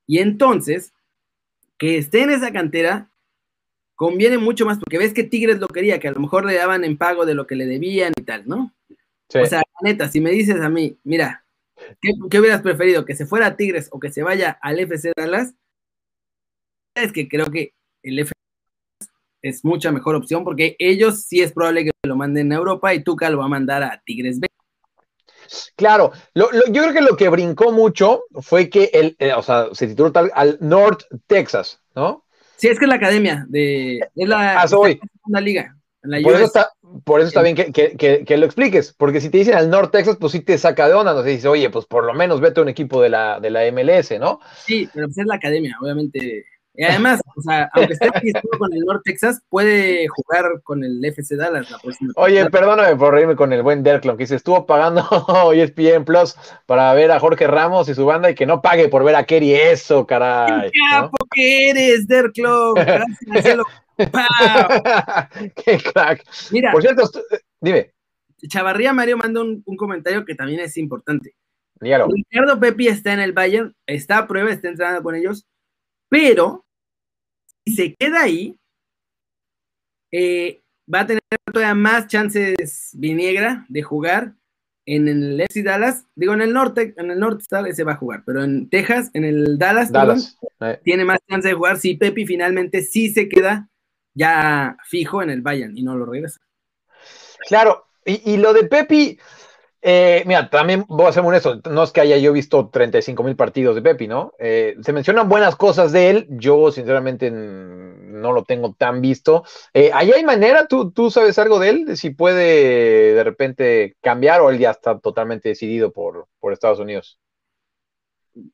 [0.08, 0.92] Y entonces,
[1.78, 3.12] que esté en esa cantera
[3.94, 6.82] conviene mucho más porque ves que Tigres lo quería, que a lo mejor le daban
[6.82, 8.74] en pago de lo que le debían y tal, ¿no?
[9.32, 11.44] O sea, neta, si me dices a mí, mira,
[12.00, 13.04] ¿qué, hubieras preferido?
[13.04, 15.54] ¿Que se fuera a Tigres o que se vaya al FC Dallas?
[16.96, 18.32] Es que creo que el FC
[19.42, 23.02] es mucha mejor opción porque ellos sí es probable que lo manden a Europa y
[23.02, 24.48] Tuca lo va a mandar a Tigres B.
[25.76, 29.88] Claro, yo creo que lo que brincó mucho fue que él, eh, o sea, se
[29.88, 32.24] tituló tal al North Texas, ¿no?
[32.56, 35.74] Sí, es que es la academia de, es la, ah, liga.
[36.02, 36.70] por, eso está,
[37.04, 40.32] por eso está bien que, lo expliques, porque si te dicen al North Texas, pues
[40.32, 42.62] sí te saca de onda, no sé, dices, oye, pues por lo menos vete a
[42.62, 44.40] un equipo de la, de la MLS, ¿no?
[44.64, 46.44] Sí, pero pues es la academia, obviamente
[46.80, 48.08] y además, o sea, aunque esté
[48.58, 52.10] con el North Texas, puede jugar con el FC Dallas la próxima.
[52.16, 55.02] Oye, perdóname por reírme con el buen Derklon, que se estuvo pagando
[55.52, 59.04] ESPN Plus para ver a Jorge Ramos y su banda y que no pague por
[59.04, 59.52] ver a Kerry.
[59.52, 60.70] Eso, caray.
[60.70, 62.72] ¡Qué capo que eres, Derklon!
[62.76, 63.58] Gracias,
[65.62, 66.24] ¡Qué crack!
[66.50, 67.92] Mira, por cierto, eh, dime.
[68.48, 71.34] Chavarría Mario manda un, comentario que también es importante.
[71.78, 75.46] Ricardo Pepi está en el Bayern, está a prueba, está entrenando con ellos
[76.10, 76.66] pero
[77.66, 78.56] si se queda ahí,
[80.12, 80.60] eh,
[80.92, 84.34] va a tener todavía más chances Viniegra de jugar
[84.86, 88.22] en el FC Dallas, digo en el norte, en el norte se va a jugar,
[88.26, 89.92] pero en Texas, en el Dallas,
[90.60, 90.80] eh.
[90.82, 93.68] tiene más chance de jugar si Pepi finalmente sí se queda
[94.14, 96.40] ya fijo en el Bayern y no lo regresa.
[97.46, 99.18] Claro, y, y lo de Pepi,
[99.82, 103.34] Eh, mira, también voy a ser honesto, no es que haya yo visto 35 mil
[103.34, 104.34] partidos de Pepi, ¿no?
[104.38, 109.44] Eh, se mencionan buenas cosas de él, yo sinceramente no lo tengo tan visto.
[109.72, 110.66] Eh, ¿Ahí hay manera?
[110.66, 111.84] ¿Tú, ¿Tú sabes algo de él?
[111.86, 116.78] De si puede de repente cambiar o él ya está totalmente decidido por, por Estados
[116.78, 117.18] Unidos.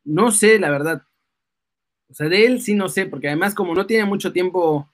[0.05, 1.03] No sé, la verdad.
[2.09, 4.89] O sea, de él sí no sé, porque además como no tiene mucho tiempo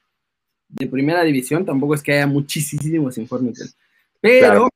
[0.68, 3.76] de primera división, tampoco es que haya muchísimos informes.
[4.22, 4.70] Pero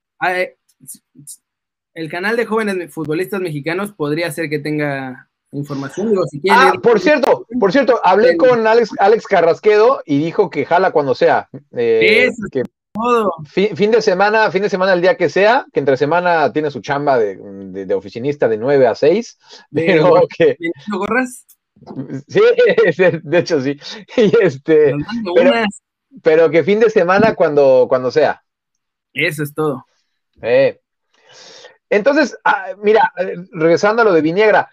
[1.96, 6.14] el canal de jóvenes futbolistas mexicanos podría ser que tenga información.
[6.50, 11.14] ah, por cierto, por cierto, hablé con Alex, Alex Carrasquedo y dijo que jala cuando
[11.14, 11.48] sea.
[11.72, 12.62] Eh, que
[13.44, 16.80] Fin, de semana, fin de semana el día que sea, que entre semana tiene su
[16.80, 19.38] chamba de, oficinista de 9 a 6,
[19.72, 20.56] pero que...
[20.88, 21.46] ¿No corras?
[22.26, 22.40] Sí,
[23.22, 23.78] de hecho sí.
[24.16, 24.94] Y este,
[26.22, 28.42] pero, que fin de semana cuando, cuando sea.
[29.12, 29.84] Eso es todo.
[30.40, 30.80] Eh.
[31.90, 33.12] Entonces, ah, mira,
[33.52, 34.68] regresando a lo de Viniegra,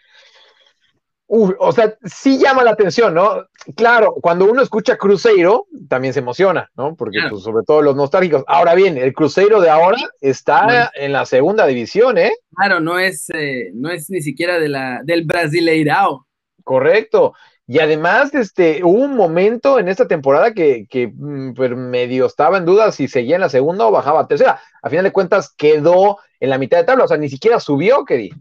[1.27, 3.47] o sea, sí llama la atención, ¿no?
[3.75, 6.95] Claro, cuando uno escucha Cruzeiro, también se emociona, ¿no?
[6.95, 8.43] Porque pues, sobre todo los nostálgicos.
[8.45, 12.33] Ahora bien, el Cruzeiro de ahora está en la segunda división, ¿eh?
[12.55, 16.27] Claro, no es, eh, no es ni siquiera de la, del Brasileirao.
[16.63, 17.33] Correcto.
[17.73, 22.65] Y además, este, hubo un momento en esta temporada que, mm, pues, medio estaba en
[22.65, 24.61] duda si seguía en la segunda o bajaba a tercera.
[24.83, 28.05] A final de cuentas, quedó en la mitad de tabla, o sea, ni siquiera subió,
[28.05, 28.31] Keri.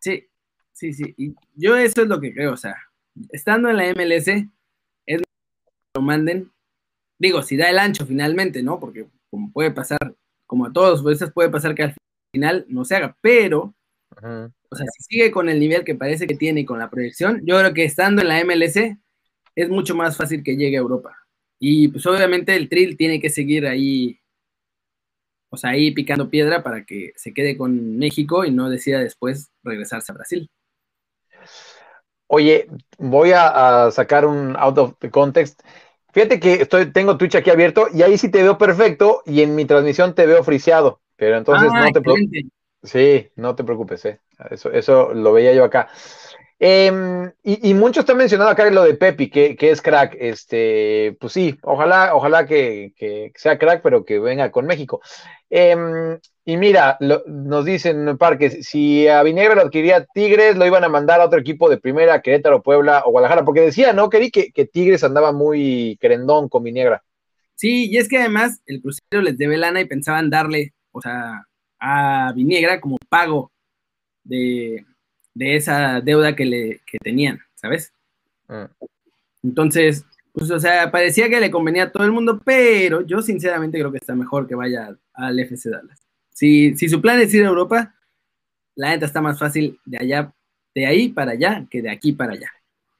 [0.00, 0.26] Sí,
[0.72, 1.14] sí, sí.
[1.16, 2.74] Y yo eso es lo que creo, o sea,
[3.30, 4.26] estando en la MLS,
[5.06, 5.22] es
[5.94, 6.50] lo manden.
[7.20, 8.80] Digo, si da el ancho finalmente, ¿no?
[8.80, 10.12] Porque como puede pasar,
[10.44, 11.96] como a todos, veces puede pasar que al
[12.32, 13.76] final no se haga, pero
[14.22, 17.42] o sea, si sigue con el nivel que parece que tiene y con la proyección,
[17.44, 18.98] yo creo que estando en la MLC
[19.54, 21.16] es mucho más fácil que llegue a Europa.
[21.58, 24.20] Y pues obviamente el Trill tiene que seguir ahí,
[25.50, 29.50] o sea, ahí picando piedra para que se quede con México y no decida después
[29.62, 30.50] regresarse a Brasil.
[32.26, 35.60] Oye, voy a, sacar un out of the context.
[36.12, 39.54] Fíjate que estoy, tengo Twitch aquí abierto y ahí sí te veo perfecto y en
[39.54, 42.44] mi transmisión te veo friseado, pero entonces ah, no te preocupes.
[42.84, 44.20] Sí, no te preocupes, eh.
[44.50, 45.88] eso, eso lo veía yo acá.
[46.58, 50.16] Em, y, muchos están mencionando acá lo de Pepi, que, es crack.
[50.18, 52.92] Este, pues sí, ojalá, ojalá que,
[53.34, 55.00] sea crack, pero que venga con México.
[55.50, 60.88] Em, y mira, nos dicen Parque, si a Vinegra lo adquiría Tigres, lo iban a
[60.88, 64.08] mandar a otro equipo de primera, Querétaro, Puebla o Guadalajara, porque decía, ¿no?
[64.08, 67.02] Que, que Tigres andaba muy querendón con Vinegra.
[67.56, 71.46] Sí, y es que además el crucero les debe lana y pensaban darle, o sea,
[71.86, 73.52] a Viniegra como pago
[74.24, 74.86] de,
[75.38, 77.92] esa deuda que, le, tenían, ¿sabes?
[78.48, 78.70] Ah.
[79.42, 83.78] Entonces, pues, o sea, parecía que le convenía a todo el mundo, pero yo sinceramente
[83.78, 86.00] creo que está mejor que vaya al FC Dallas.
[86.32, 87.94] Si, si su plan es ir a Europa,
[88.74, 90.32] la neta está más fácil de allá,
[90.74, 92.50] de ahí para allá, que de aquí para allá.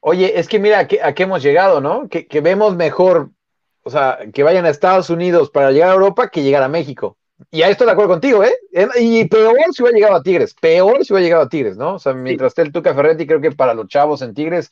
[0.01, 2.07] Oye, es que mira a qué, hemos llegado, ¿no?
[2.11, 3.31] Que, que, vemos mejor,
[3.83, 7.16] o sea, que vayan a Estados Unidos para llegar a Europa que llegar a México.
[7.51, 8.55] Y ahí estoy de acuerdo contigo, ¿eh?
[9.01, 11.94] Y peor si hubiera llegado a Tigres, peor si hubiera llegado a Tigres, ¿no?
[11.94, 14.70] O sea, mientras esté el Tuca Ferretti, creo que para los chavos en Tigres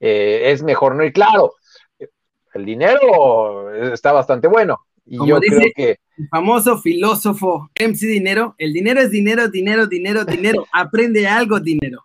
[0.00, 1.04] eh, es mejor, ¿no?
[1.04, 1.54] Y claro,
[2.54, 4.80] el dinero está bastante bueno.
[5.06, 5.98] Y yo creo que.
[6.18, 10.66] El famoso filósofo MC Dinero, el dinero es dinero, dinero, dinero, dinero.
[10.72, 12.04] Aprende algo, dinero.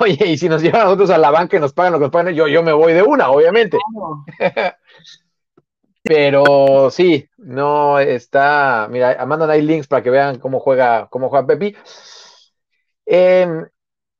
[0.00, 2.04] Oye, y si nos llevan a nosotros a la banca y nos pagan lo que
[2.04, 3.76] nos pagan, yo, yo me voy de una, obviamente.
[6.02, 8.88] Pero sí, no está.
[8.90, 11.76] Mira, mandan ahí links para que vean cómo juega, cómo juega Pepi.
[13.06, 13.64] Em,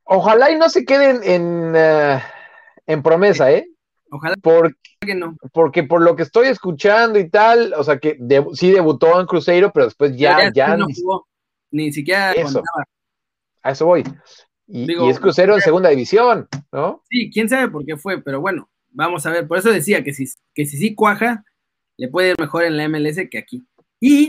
[0.04, 2.22] ojalá y no se queden en, eh,
[2.86, 3.68] en promesa, ¿eh?
[4.10, 5.36] Ojalá porque, que no.
[5.52, 8.16] Porque por lo que estoy escuchando y tal, o sea que
[8.54, 11.26] sí debutó en Cruzeiro, pero después ya, ya, no ni, jugó,
[11.72, 12.62] ni siquiera eso,
[13.60, 14.04] A eso voy.
[14.68, 17.02] Y, y es Cruzeiro en segunda división, ¿no?
[17.10, 19.48] Sí, quién sabe por qué fue, pero bueno, vamos a ver.
[19.48, 21.44] Por eso decía que si, que si sí cuaja,
[21.96, 23.64] le puede ir mejor en la MLS que aquí.
[24.00, 24.28] Y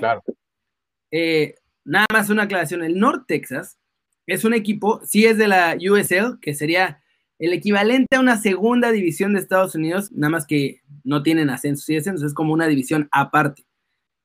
[1.12, 3.78] eh, nada más una aclaración, el North Texas
[4.26, 7.02] es un equipo, sí es de la USL, que sería
[7.40, 11.88] el equivalente a una segunda división de Estados Unidos, nada más que no tienen ascensos
[11.90, 13.66] y descensos, es como una división aparte.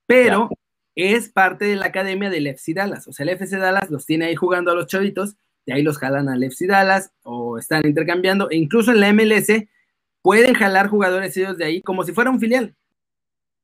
[0.07, 0.51] Pero
[0.97, 4.27] es parte de la academia del FC Dallas, o sea, el FC Dallas los tiene
[4.27, 8.51] ahí jugando a los chavitos, de ahí los jalan al FC Dallas o están intercambiando,
[8.51, 9.69] e incluso en la MLS
[10.21, 12.75] pueden jalar jugadores ellos de ahí como si fuera un filial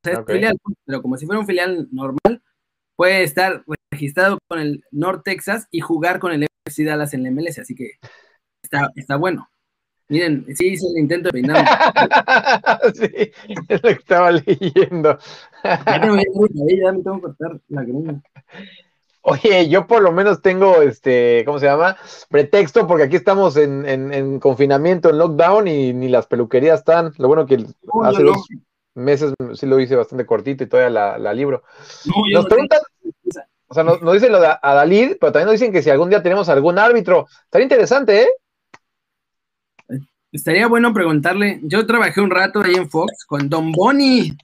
[0.02, 2.42] pero como si fuera un filial normal,
[2.96, 7.30] puede estar registrado con el North Texas y jugar con el FC Dallas en la
[7.30, 7.92] MLS, así que
[8.62, 9.48] está, está bueno.
[10.08, 11.66] Miren, sí hice el intento de peinar.
[12.94, 13.30] sí,
[13.68, 15.18] es lo que estaba leyendo.
[15.62, 17.86] ya, tengo, ya me tengo que cortar la
[19.20, 21.98] Oye, yo por lo menos tengo, este, ¿cómo se llama?
[22.30, 27.12] Pretexto, porque aquí estamos en, confinamiento, en lockdown, y ni las peluquerías están.
[27.18, 27.66] Lo bueno que
[28.04, 28.48] hace dos
[28.98, 31.62] meses sí lo hice bastante cortito y todavía la, libro.
[32.32, 32.80] nos preguntan,
[33.66, 36.22] o sea, nos, dicen lo de Adalid, pero también nos dicen que si algún día
[36.22, 38.28] tenemos algún árbitro, estaría interesante, ¿eh?
[40.30, 41.58] Estaría bueno preguntarle.
[41.62, 44.36] Yo trabajé un rato ahí en Fox con Don Boni.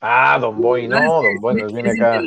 [0.00, 2.22] Ah, Don Boy, no, Don Boy nos viene acá.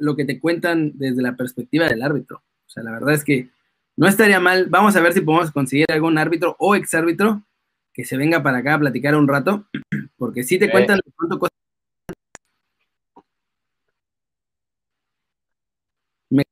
[0.00, 2.42] lo que te cuentan desde la perspectiva del árbitro.
[2.66, 3.48] O sea, la verdad es que
[3.96, 4.66] no estaría mal.
[4.66, 7.42] Vamos a ver si podemos conseguir algún árbitro o exárbitro
[7.98, 9.66] que se venga para acá a platicar un rato,
[10.16, 11.56] porque sí te cuentan cuánto cosas.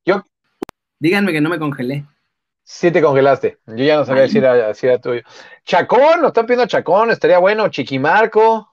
[0.04, 0.24] Yo,
[0.98, 2.04] díganme que no me congelé.
[2.64, 3.60] Sí te congelaste.
[3.64, 5.22] Yo ya no sabía si era, si era tuyo.
[5.64, 7.68] Chacón, nos están pidiendo Chacón, estaría bueno.
[7.68, 8.68] Chiquimarco.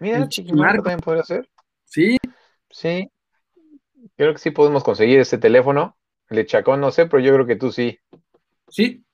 [0.00, 1.48] Mira, Chiquimarco también podría ser.
[1.84, 2.16] Sí.
[2.68, 3.08] Sí.
[4.16, 5.96] Creo que sí podemos conseguir ese teléfono.
[6.28, 8.00] El de Chacón no sé, pero yo creo que tú sí.
[8.68, 9.04] Sí.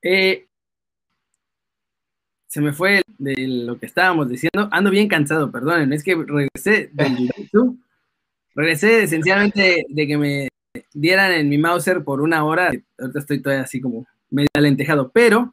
[0.00, 0.46] Eh,
[2.54, 4.68] se me fue de lo que estábamos diciendo.
[4.70, 5.92] Ando bien cansado, perdonen.
[5.92, 7.80] Es que regresé del YouTube.
[8.54, 10.48] Regresé esencialmente de que me
[10.92, 12.70] dieran en mi Mauser por una hora.
[12.96, 15.10] Ahorita estoy todavía así como medio alentejado.
[15.10, 15.52] Pero,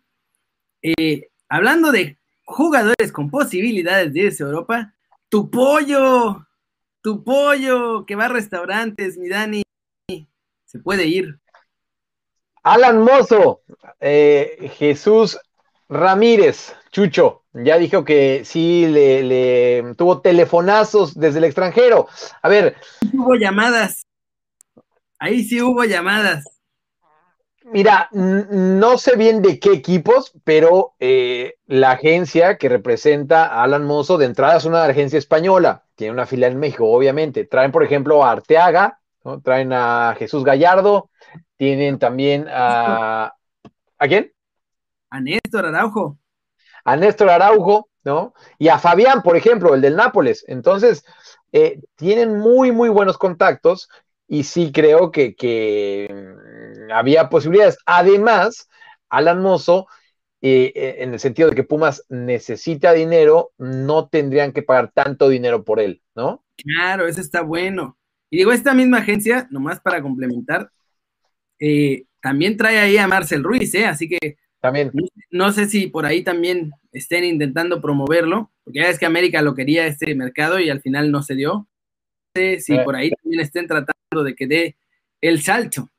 [0.84, 4.94] eh, hablando de jugadores con posibilidades de irse a Europa,
[5.28, 6.46] tu pollo,
[7.02, 9.64] tu pollo que va a restaurantes, mi Dani,
[10.66, 11.40] se puede ir.
[12.62, 13.62] Alan Mozo,
[14.00, 15.40] eh, Jesús
[15.92, 22.08] Ramírez, Chucho, ya dijo que sí le, tuvo telefonazos desde el extranjero.
[22.42, 22.78] A ver.
[23.14, 24.08] Hubo llamadas.
[25.20, 26.46] Ahí sí hubo llamadas.
[27.66, 33.84] Mira, no sé bien de qué equipos, pero eh, la agencia que representa a Alan
[33.84, 37.44] Mozo de entrada es una agencia española, tiene una fila en México, obviamente.
[37.44, 39.00] Traen, por ejemplo, a Arteaga,
[39.44, 41.10] traen a Jesús Gallardo,
[41.58, 43.36] tienen también a...
[44.00, 44.32] ¿A quién?
[45.12, 46.18] A Néstor Araujo.
[46.84, 48.34] A Néstor Araujo, ¿no?
[48.58, 50.44] Y a Fabián, por ejemplo, el del Nápoles.
[50.48, 51.04] Entonces,
[51.52, 53.90] eh, tienen muy, muy buenos contactos
[54.28, 57.78] y sí creo que, mm, había posibilidades.
[57.86, 58.70] Además,
[59.10, 59.88] Alan Mozo,
[60.42, 65.28] eh, eh, en el sentido de que Pumas necesita dinero, no tendrían que pagar tanto
[65.28, 66.46] dinero por él, ¿no?
[66.56, 67.98] Claro, eso está bueno.
[68.30, 70.72] Y digo, esta misma agencia, nomás para complementar,
[71.60, 73.86] eh, también trae ahí a Marcel Ruiz, ¿eh?
[73.86, 74.92] Así que también.
[75.32, 79.56] No, sé si por ahí también estén intentando promoverlo, porque ya es que América lo
[79.56, 81.54] quería este mercado y al final no se dio.
[81.54, 81.68] No
[82.36, 84.78] sé si por ahí también estén tratando de que dé
[85.20, 85.90] el salto.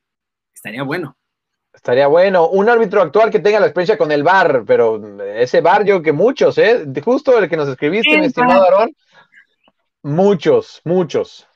[0.55, 1.17] Estaría bueno.
[1.75, 2.49] Estaría bueno.
[2.49, 6.13] Un árbitro actual que tenga la experiencia con el bar, pero ese bar yo que
[6.13, 6.87] muchos, ¿eh?
[7.05, 8.95] Justo el que nos escribiste, mi estimado Aarón.
[10.03, 11.47] Muchos, muchos.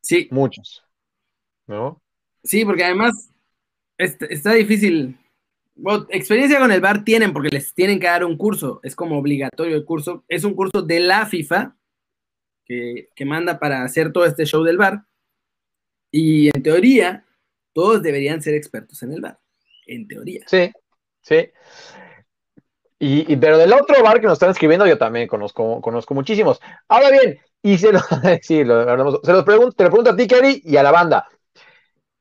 [0.00, 0.28] Sí.
[0.30, 0.84] Muchos.
[1.66, 2.02] ¿No?
[2.42, 3.30] Sí, porque además
[3.98, 5.18] está, difícil.
[6.10, 8.80] Experiencia con el bar tienen porque les tienen que dar un curso.
[8.82, 10.24] Es como obligatorio el curso.
[10.28, 11.76] Es un curso de la FIFA
[12.64, 15.04] que, que manda para hacer todo este show del bar.
[16.10, 17.24] Y en teoría,
[17.72, 19.38] todos deberían ser expertos en el bar.
[19.86, 20.44] En teoría.
[20.46, 20.70] Sí,
[21.22, 21.50] sí.
[23.02, 26.60] Y, pero del otro bar que nos están escribiendo, yo también conozco, conozco muchísimos.
[26.86, 28.00] Ahora bien, y se lo,
[28.42, 31.26] sí, se los pregunto, te lo pregunto a ti, Kerry, y a la banda.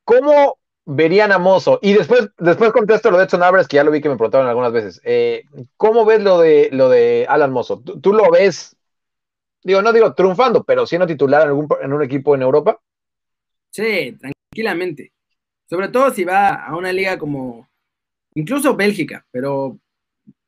[0.05, 0.57] ¿Cómo
[0.89, 1.79] verían a Mozo?
[1.81, 4.47] Y después, después contesto lo de Edson Álvarez, que ya lo vi que me preguntaron
[4.47, 5.01] algunas veces.
[5.03, 5.45] Eh,
[5.77, 7.79] ¿Cómo ves lo de, lo de Alan Mozo?
[7.79, 8.75] ¿Tú, lo ves,
[9.63, 12.79] digo, no digo triunfando, pero siendo titular en, algún, en un equipo en Europa?
[13.69, 15.13] Sí, tranquilamente.
[15.69, 17.69] Sobre todo si va a una liga como
[18.33, 19.77] incluso Bélgica, pero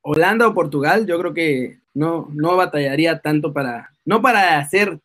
[0.01, 4.99] Holanda o Portugal, yo creo que no, no batallaría tanto para, no para ser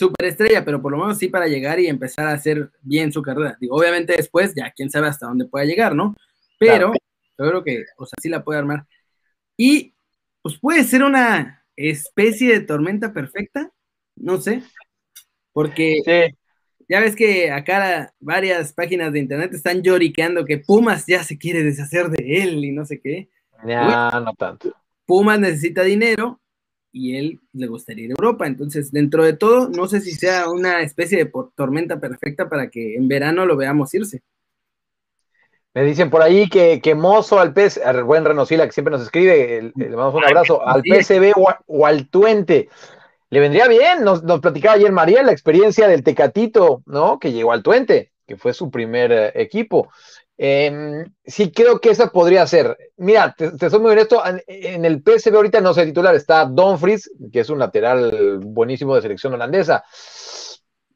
[0.00, 3.56] superestrella, pero por lo menos sí para llegar y empezar a hacer bien su carrera.
[3.60, 6.16] Digo, obviamente después, ya quién sabe hasta dónde pueda llegar, ¿no?
[6.58, 6.92] Pero
[7.38, 8.86] yo creo que, o sea, sí la puede armar.
[9.56, 9.94] Y
[10.42, 13.70] pues puede ser una especie de tormenta perfecta,
[14.16, 14.62] no sé,
[15.52, 16.32] porque
[16.88, 21.62] ya ves que acá varias páginas de internet están lloriqueando que Pumas ya se quiere
[21.62, 23.28] deshacer de él y no sé qué.
[23.66, 24.74] Ya, no tanto.
[25.04, 26.40] Pumas necesita dinero
[26.92, 28.46] y él le gustaría ir a Europa.
[28.46, 32.96] Entonces, dentro de todo, no sé si sea una especie de tormenta perfecta para que
[32.96, 34.22] en verano lo veamos irse.
[35.72, 39.02] Me dicen por ahí que, que Mozo al pez, el buen Renosila que siempre nos
[39.02, 41.32] escribe, le mandamos un abrazo, al PSB
[41.66, 42.68] o al Tuente
[43.30, 44.04] le vendría bien.
[44.04, 47.18] Nos, platicaba ayer María la experiencia del Tecatito, ¿no?
[47.18, 49.90] Que llegó al Tuente, que fue su primer eh, equipo.
[50.42, 52.74] Em, sí, creo que esa podría ser.
[52.96, 57.10] Mira, te, soy muy honesto, en, el PSV ahorita no sé titular, está Don Fries,
[57.30, 59.84] que es un lateral buenísimo de selección holandesa.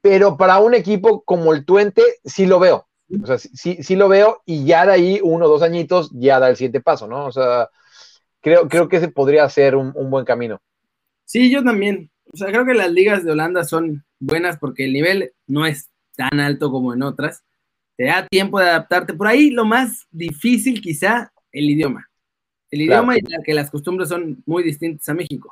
[0.00, 2.88] pero para un equipo como el Twente sí lo veo.
[3.22, 6.40] O sea, sí, sí lo veo y ya de ahí uno o dos añitos ya
[6.40, 7.26] da el siguiente paso, ¿no?
[7.26, 7.68] O sea,
[8.40, 10.62] creo, creo que ese podría ser un, un buen camino.
[11.26, 12.10] Sí, yo también.
[12.32, 15.90] O sea, creo que las ligas de Holanda son buenas porque el nivel no es
[16.16, 17.44] tan alto como en otras.
[17.96, 19.14] Te da tiempo de adaptarte.
[19.14, 22.08] Por ahí lo más difícil quizá el idioma.
[22.70, 25.48] El idioma y que las costumbres son muy distintas a México.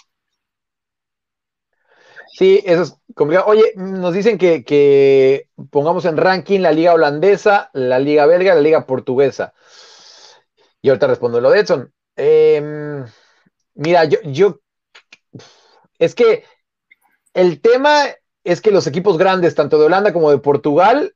[2.33, 3.47] Sí, eso es complicado.
[3.49, 8.87] Oye, nos dicen que, pongamos en ranking la liga holandesa, la liga belga, la liga
[8.87, 9.53] portuguesa.
[10.81, 11.93] Y ahorita respondo lo de Edson.
[12.17, 13.05] Em,
[13.75, 14.61] mira, yo, yo,
[15.99, 16.45] es que
[17.35, 18.05] el tema
[18.45, 21.15] es que los equipos grandes, tanto de Holanda como de Portugal,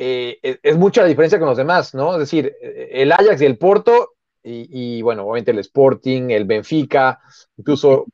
[0.00, 2.12] eh, es, mucha la diferencia con los demás, ¿no?
[2.12, 4.12] Es decir, el Ajax y el Porto,
[4.44, 7.18] y, bueno, obviamente el Sporting, el Benfica,
[7.56, 8.06] incluso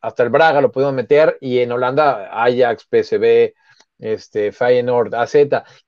[0.00, 3.54] hasta el Braga lo podemos meter, y en Holanda Ajax, PSV,
[3.98, 5.34] este, Feyenoord, AZ,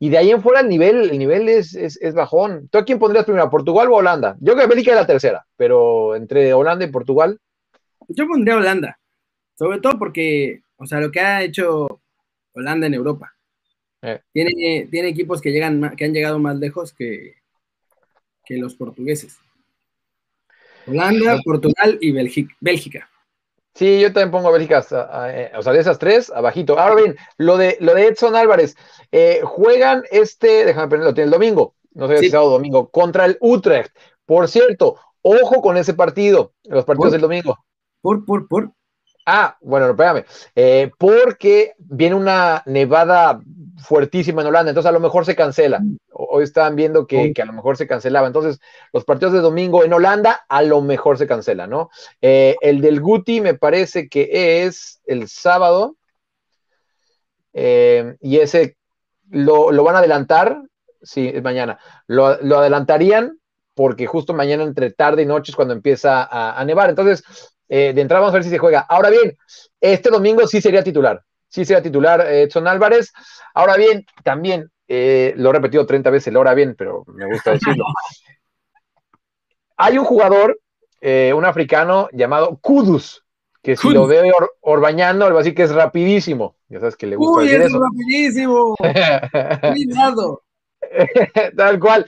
[0.00, 2.68] y de ahí en fuera el nivel, el nivel es, es, bajón.
[2.68, 4.36] ¿Tú a quién pondrías primero, Portugal o Holanda?
[4.40, 7.38] Yo creo que Bélgica es la tercera, pero entre Holanda y Portugal.
[8.08, 8.98] Yo pondría Holanda,
[9.56, 12.00] sobre todo porque, o sea, lo que ha hecho
[12.54, 13.34] Holanda en Europa.
[14.04, 14.20] Eh.
[14.32, 17.36] Tiene, tiene equipos que, llegan, que han llegado más lejos que,
[18.44, 19.38] que los portugueses.
[20.86, 23.08] Holanda, Portugal y Bélgica.
[23.74, 24.84] Sí, yo también pongo a Bélgica,
[25.30, 26.78] eh, o sea, de esas tres, abajito.
[26.78, 28.76] Ahora bien, lo de, lo de Edson Álvarez,
[29.10, 33.24] eh, juegan este, déjame ponerlo, tiene el domingo, no sé si sábado o domingo, contra
[33.24, 33.96] el Utrecht.
[34.26, 37.56] Por cierto, ojo con ese partido, los partidos del domingo.
[38.00, 38.70] Por, por, por.
[39.26, 40.24] Ah, bueno, espérame.
[40.54, 43.40] Eh, porque viene una nevada
[43.84, 45.80] fuertísima en Holanda, entonces a lo mejor se cancela.
[46.10, 48.26] Hoy estaban viendo que, a lo mejor se cancelaba.
[48.26, 48.60] Entonces,
[48.92, 51.90] los partidos de domingo en Holanda a lo mejor se cancela, ¿no?
[52.20, 55.96] Eh, el del Guti me parece que es el sábado.
[57.52, 58.76] Eh, y ese
[59.30, 60.62] lo, van a adelantar.
[61.02, 61.78] Sí, es mañana.
[62.06, 63.38] Lo, adelantarían
[63.74, 66.90] porque justo mañana entre tarde y noche es cuando empieza a, a nevar.
[66.90, 67.24] Entonces,
[67.68, 68.80] eh, de entrada vamos a ver si se juega.
[68.80, 69.36] Ahora bien,
[69.80, 71.22] este domingo sí sería titular.
[71.54, 73.12] Sí sería titular eh, Edson Álvarez.
[73.54, 77.52] Ahora bien, también, eh, lo he repetido 30 veces el ahora bien, pero me gusta
[77.52, 77.84] decirlo.
[79.76, 80.58] Hay un jugador,
[81.00, 83.24] un africano llamado Kudus,
[83.62, 86.56] que si lo ve Orbañando, le va a decir que es rapidísimo.
[86.68, 88.74] Ya sabes que le gusta Uy, es rapidísimo.
[89.72, 90.42] Cuidado.
[91.56, 92.06] Tal cual.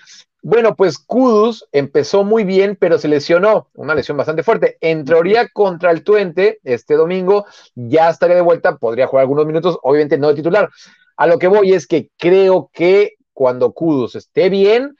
[0.49, 4.79] Bueno, pues Kudus empezó muy bien, pero se lesionó, una lesión bastante fuerte.
[4.81, 9.77] En teoría, contra el Tuente, este domingo, ya estaría de vuelta, podría jugar algunos minutos,
[9.83, 10.71] obviamente no de titular.
[11.17, 14.97] A lo que voy es que creo que cuando Kudus esté bien,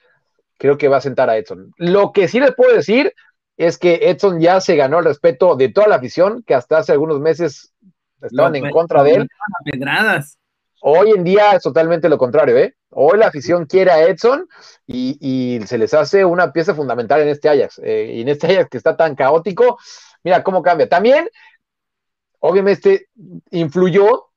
[0.57, 1.71] creo que va a sentar a Edson.
[1.77, 3.13] Lo que sí les puedo decir
[3.55, 6.91] es que Edson ya se ganó el respeto de toda la afición, que hasta hace
[6.91, 7.73] algunos meses
[8.21, 9.29] estaban en contra de él.
[9.63, 10.37] Pedradas.
[10.81, 12.75] Hoy en día es totalmente lo contrario, ¿eh?
[12.89, 14.47] Hoy la afición quiere a Edson
[14.85, 17.79] y, se les hace una pieza fundamental en este Ajax.
[17.83, 19.77] Eh, y en este Ajax que está tan caótico,
[20.23, 20.87] mira cómo cambia.
[20.87, 21.29] También,
[22.39, 23.07] obviamente,
[23.51, 24.27] influyó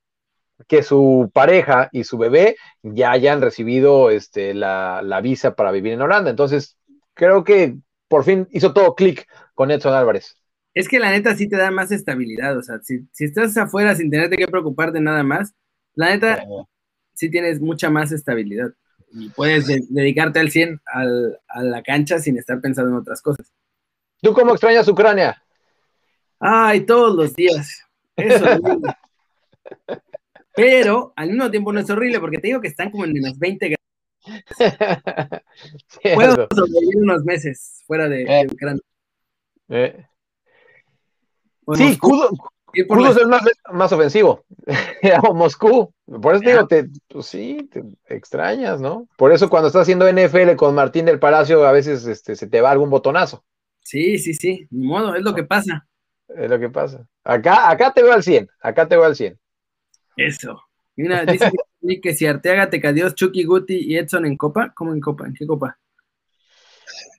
[0.67, 6.03] que su pareja y su bebé ya hayan recibido este, la, visa para vivir en
[6.03, 6.31] Holanda.
[6.31, 6.77] Entonces,
[7.15, 7.77] creo que
[8.09, 10.37] por fin hizo todo clic con Edson Álvarez.
[10.75, 12.57] Es que la neta sí te da más estabilidad.
[12.59, 15.55] O sea, si, si estás afuera sin tenerte que preocupar de nada más,
[15.95, 16.45] la neta,
[17.21, 18.71] sí tienes mucha más estabilidad
[19.13, 23.53] y puedes dedicarte al 100 a la cancha sin estar pensando en otras cosas.
[24.23, 25.43] ¿Tú cómo extrañas Ucrania?
[26.39, 27.85] Ay, todos los días.
[28.17, 28.47] Eso
[30.57, 33.39] Pero al mismo tiempo no es horrible porque te digo que están como en menos
[33.39, 33.81] 20 grados.
[36.15, 38.47] Puedo sobrevivir unos meses fuera de, eh.
[38.51, 38.83] Ucrania.
[39.69, 40.07] Eh.
[41.75, 41.99] sí,
[42.89, 43.43] Kudus es más,
[43.73, 44.45] más ofensivo.
[45.35, 45.93] Moscú.
[46.21, 49.09] Por eso digo, te, pues sí, te extrañas, ¿no?
[49.17, 52.61] Por eso cuando estás haciendo NFL con Martín del Palacio, a veces este, se te
[52.61, 53.45] va algún botonazo.
[53.83, 54.67] Sí, sí, sí.
[54.71, 55.87] Ni modo, es lo que pasa.
[56.29, 57.07] Es lo que pasa.
[57.25, 58.49] Acá, acá te veo al 100.
[58.61, 59.39] Acá te veo al 100.
[60.17, 60.63] Eso.
[60.97, 61.51] Mira, dice
[62.03, 65.27] que si Arteaga te cadió Chucky Guti y Edson en Copa, ¿cómo en Copa?
[65.27, 65.79] ¿En qué Copa?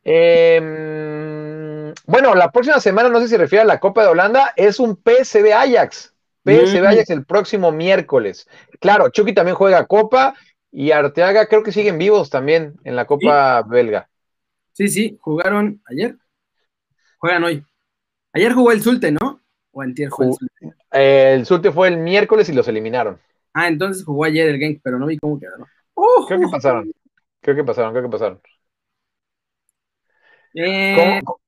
[0.03, 1.60] Em,
[2.05, 4.95] bueno, la próxima semana, no sé si refiere a la Copa de Holanda, es un
[4.95, 6.13] PSV Ajax.
[6.43, 8.47] PSV Ajax el próximo miércoles.
[8.79, 10.33] Claro, Chucky también juega Copa
[10.71, 14.09] y Arteaga creo que siguen vivos también en la Copa belga.
[14.73, 16.15] Sí, sí, jugaron ayer.
[17.19, 17.63] Juegan hoy.
[18.33, 19.41] Ayer jugó el Zulte, ¿no?
[19.71, 20.45] O el Zulte.
[20.91, 23.19] el Zulte fue el miércoles y los eliminaron.
[23.53, 25.67] Ah, entonces jugó ayer el Genk, pero no vi cómo quedaron.
[26.27, 26.91] creo que pasaron.
[27.41, 28.41] Creo que pasaron, creo que pasaron.
[30.53, 31.39] Eh, ¿Cómo,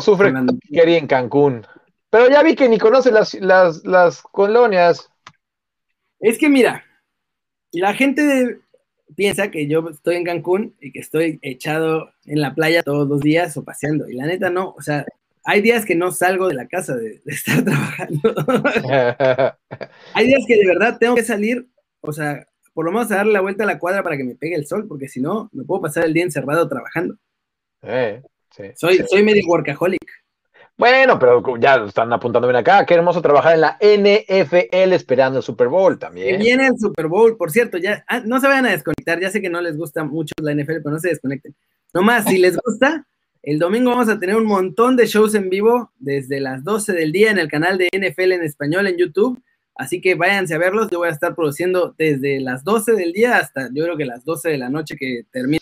[0.00, 0.32] sufre
[0.72, 1.66] Kerry en Cancún?
[2.10, 5.10] Pero ya vi que ni conoce las, las, colonias.
[6.20, 6.84] Es que mira,
[7.72, 8.60] la gente
[9.14, 13.20] piensa que yo estoy en Cancún y que estoy echado en la playa todos los
[13.20, 14.08] días o paseando.
[14.08, 15.04] Y la neta no, o sea,
[15.44, 18.34] hay días que no salgo de la casa de, estar trabajando.
[20.14, 21.68] hay días que de verdad tengo que salir,
[22.00, 24.34] o sea, por lo menos a darle la vuelta a la cuadra para que me
[24.34, 27.16] pegue el sol, porque si no, me puedo pasar el día encerrado trabajando.
[27.82, 28.22] Eh,
[28.56, 30.26] sí, soy, soy medio workaholic.
[30.78, 32.84] Bueno, pero ya están apuntando bien acá.
[32.84, 36.38] Qué hermoso trabajar en la NFL esperando el Super Bowl también.
[36.38, 39.18] viene el Super Bowl, por cierto, ya ah, no se vayan a desconectar.
[39.18, 41.54] Ya sé que no les gusta mucho la NFL, pero no se desconecten.
[41.94, 43.06] Nomás, si les gusta,
[43.42, 47.10] el domingo vamos a tener un montón de shows en vivo desde las 12 del
[47.10, 49.42] día en el canal de NFL en español en YouTube.
[49.74, 50.90] Así que váyanse a verlos.
[50.90, 54.26] Yo voy a estar produciendo desde las 12 del día hasta yo creo que las
[54.26, 55.60] 12 de la noche que termine.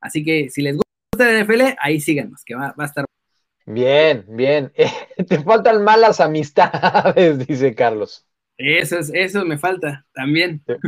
[0.00, 0.87] Así que si les gusta
[1.24, 3.04] la NFL, ahí síganos, que va, va a estar
[3.70, 4.72] Bien, bien.
[5.28, 8.24] Te faltan malas amistades, dice Carlos.
[8.56, 10.64] Eso es, eso me falta también.
[10.64, 10.78] Te,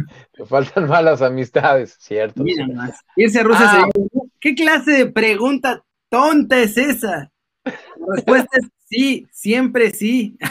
[0.47, 2.43] faltan malas amistades, cierto.
[2.43, 2.99] Mira más.
[3.17, 3.89] Irse a Rusia ah.
[4.41, 7.31] ¿Qué clase de pregunta tonta es esa?
[7.65, 7.73] La
[8.17, 10.37] respuesta es sí, siempre sí.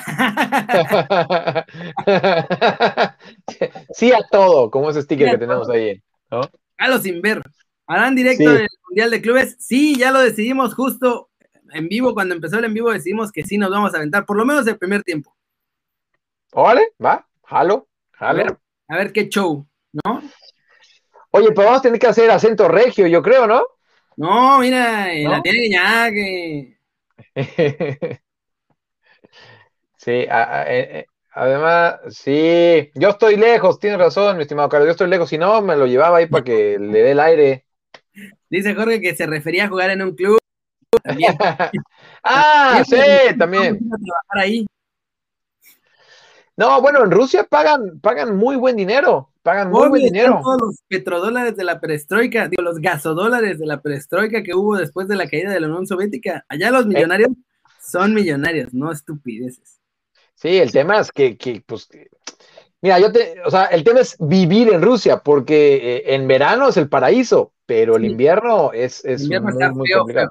[3.92, 6.02] sí a todo, como ese sticker que tenemos ahí,
[6.32, 6.42] ¿no?
[6.78, 7.42] Halo sin ver.
[7.90, 9.56] ¿Harán directo del Mundial de Clubes?
[9.58, 11.32] Sí, ya lo decidimos justo
[11.74, 14.38] en vivo, cuando empezó el en vivo, decidimos que sí nos vamos a aventar, por
[14.38, 15.36] lo menos el primer tiempo.
[16.54, 18.60] Órale, va, jalo, jalo.
[18.88, 19.66] A ver, qué show,
[20.04, 20.22] ¿no?
[21.32, 23.66] Oye, pues vamos a tener que hacer acento regio, yo creo, ¿no?
[24.18, 26.78] No, mira, la tiene ya que.
[29.98, 35.10] sí, eh, eh, además, sí, yo estoy lejos, tienes razón, mi estimado Carlos, yo estoy
[35.10, 37.66] lejos, si no, me lo llevaba ahí para que le dé el aire.
[38.50, 40.40] Dice Jorge que se refería a jugar en un club
[42.24, 42.98] ah, sí,
[43.38, 43.80] también.
[46.58, 50.40] No, bueno, en Rusia pagan, pagan muy buen dinero, pagan muy buen dinero.
[50.44, 55.08] Todos los petrodólares de la perestroika, digo, los gasodólares de la perestroika que hubo después
[55.08, 56.46] de la caída de la Unión Soviética.
[56.50, 57.30] Allá los millonarios
[57.82, 59.80] son millonarios, no estupideces.
[60.36, 61.88] Sí, el tema es que, que pues,
[62.82, 66.70] mira, yo te, o sea, el tema es vivir en Rusia, porque eh, en verano
[66.70, 70.30] es el paraíso, pero el invierno es, es muy, complicado.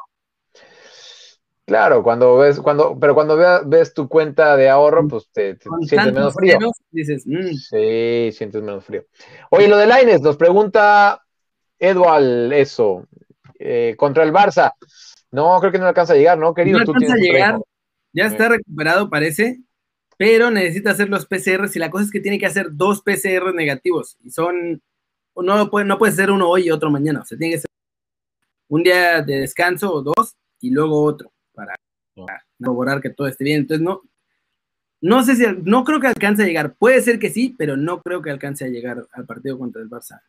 [1.64, 6.34] Claro, cuando ves, cuando, pero cuando ves tu cuenta de ahorro, pues te, sientes menos
[6.34, 6.58] frío.
[6.90, 7.52] dices, mm".
[7.52, 9.04] Sí, sientes menos frío.
[9.50, 11.22] Oye, lo de Laines, nos pregunta
[11.78, 13.06] Eduard eso,
[13.60, 14.72] eh, contra el Barça.
[15.30, 16.80] No, creo que no alcanza a llegar, ¿no, querido?
[16.80, 17.60] No alcanza a llegar,
[18.12, 19.60] ya está recuperado, parece,
[20.16, 23.54] pero necesita hacer los PCRs y la cosa es que tiene que hacer dos PCR
[23.54, 24.82] negativos y son,
[25.42, 27.70] no puede, no puede ser uno hoy y otro mañana, o sea, tiene que ser
[28.68, 31.74] un día de descanso o dos y luego otro para
[32.58, 33.60] corroborar que todo esté bien.
[33.60, 34.02] Entonces, no,
[35.00, 36.74] no sé si, no creo que alcance a llegar.
[36.74, 39.88] Puede ser que sí, pero no creo que alcance a llegar al partido contra el
[39.88, 40.20] Barça.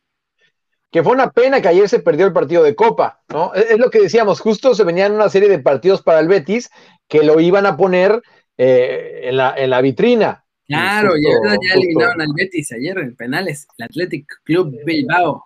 [0.90, 3.54] Que fue una pena que ayer se perdió el partido de Copa, ¿no?
[3.54, 6.68] Es, lo que decíamos, justo se venían una serie de partidos para el Betis
[7.06, 8.22] que lo iban a poner
[8.58, 10.44] eh, en, la, en la vitrina.
[10.70, 15.44] Claro, ya, ya eliminaron al Betis ayer en penales, el Athletic Club Bilbao.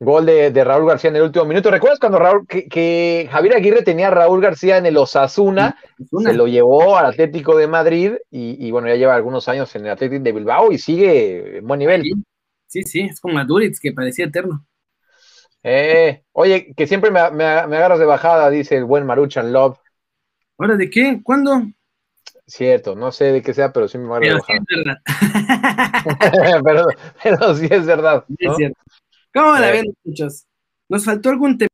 [0.00, 1.70] Gol de, Raúl García en el último minuto.
[1.70, 5.78] ¿Recuerdas cuando Raúl, que, Javier Aguirre tenía a Raúl García en el Osasuna?
[6.22, 9.92] Se lo llevó al Atlético de Madrid y, bueno, ya lleva algunos años en el
[9.92, 12.02] Atlético de Bilbao y sigue en buen nivel.
[12.66, 14.66] Sí, sí, es como a Duritz que parecía eterno.
[15.62, 19.78] Eh, oye, que siempre me, agarras de bajada, dice el buen Maruchan Love.
[20.58, 21.20] ¿Ahora de qué?
[21.22, 21.62] ¿Cuándo?
[22.46, 24.46] Cierto, no sé de qué sea, pero sí me de bajada.
[24.46, 24.62] Sí es
[26.62, 26.84] verdad.
[27.22, 28.24] pero, sí es verdad.
[28.38, 28.78] Es cierto.
[29.34, 30.46] ¿Cómo la ven, muchachos?
[30.88, 31.68] ¿Nos faltó algún tema?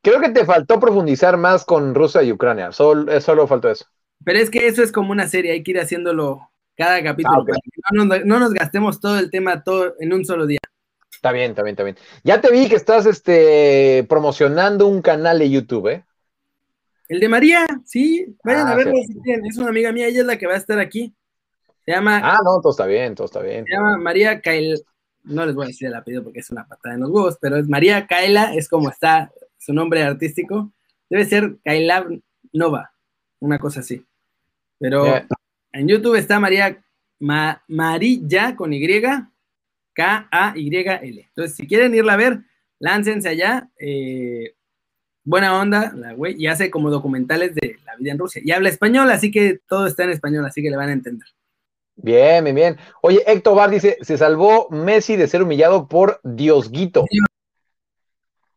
[0.00, 2.70] Creo que te faltó profundizar más con Rusia y Ucrania.
[2.70, 3.84] Solo, eh, solo faltó eso.
[4.24, 7.44] Pero es que eso es como una serie, hay que ir haciéndolo cada capítulo.
[7.84, 10.60] Ah, no, nos gastemos todo el tema todo en un solo día.
[11.12, 11.96] Está bien, está bien, está bien.
[12.22, 16.04] Ya te vi que estás este, promocionando un canal de YouTube, ¿eh?
[17.08, 19.46] El de María, sí, vayan ah, a verlo si quieren.
[19.46, 21.14] Es una amiga mía, ella es la que va a estar aquí.
[21.84, 22.20] Se llama.
[22.22, 23.64] Ah, no, todo está bien, todo está bien.
[23.64, 24.76] Se llama María Kaila.
[25.24, 27.56] No les voy a decir el apellido porque es una patada en los huevos, pero
[27.56, 30.70] es María Kaila, es como está su nombre artístico.
[31.08, 32.06] Debe ser Kaila
[32.52, 32.92] Nova,
[33.40, 34.04] una cosa así.
[34.78, 35.06] Pero
[35.72, 36.82] en YouTube está María
[37.18, 39.02] Marilla con Y,
[39.92, 41.26] K-A-Y-L.
[41.28, 42.40] Entonces, si quieren irla a ver,
[42.78, 43.68] láncense allá.
[43.78, 44.54] Eh,
[45.28, 48.40] buena onda, la güey, y hace como documentales de la vida en Rusia.
[48.42, 51.28] Y habla español, así que todo está en español, así que le van a entender.
[51.96, 52.76] Bien, bien, bien.
[53.02, 57.04] Oye, Héctor Bar dice, se salvó Messi de ser humillado por Diosguito.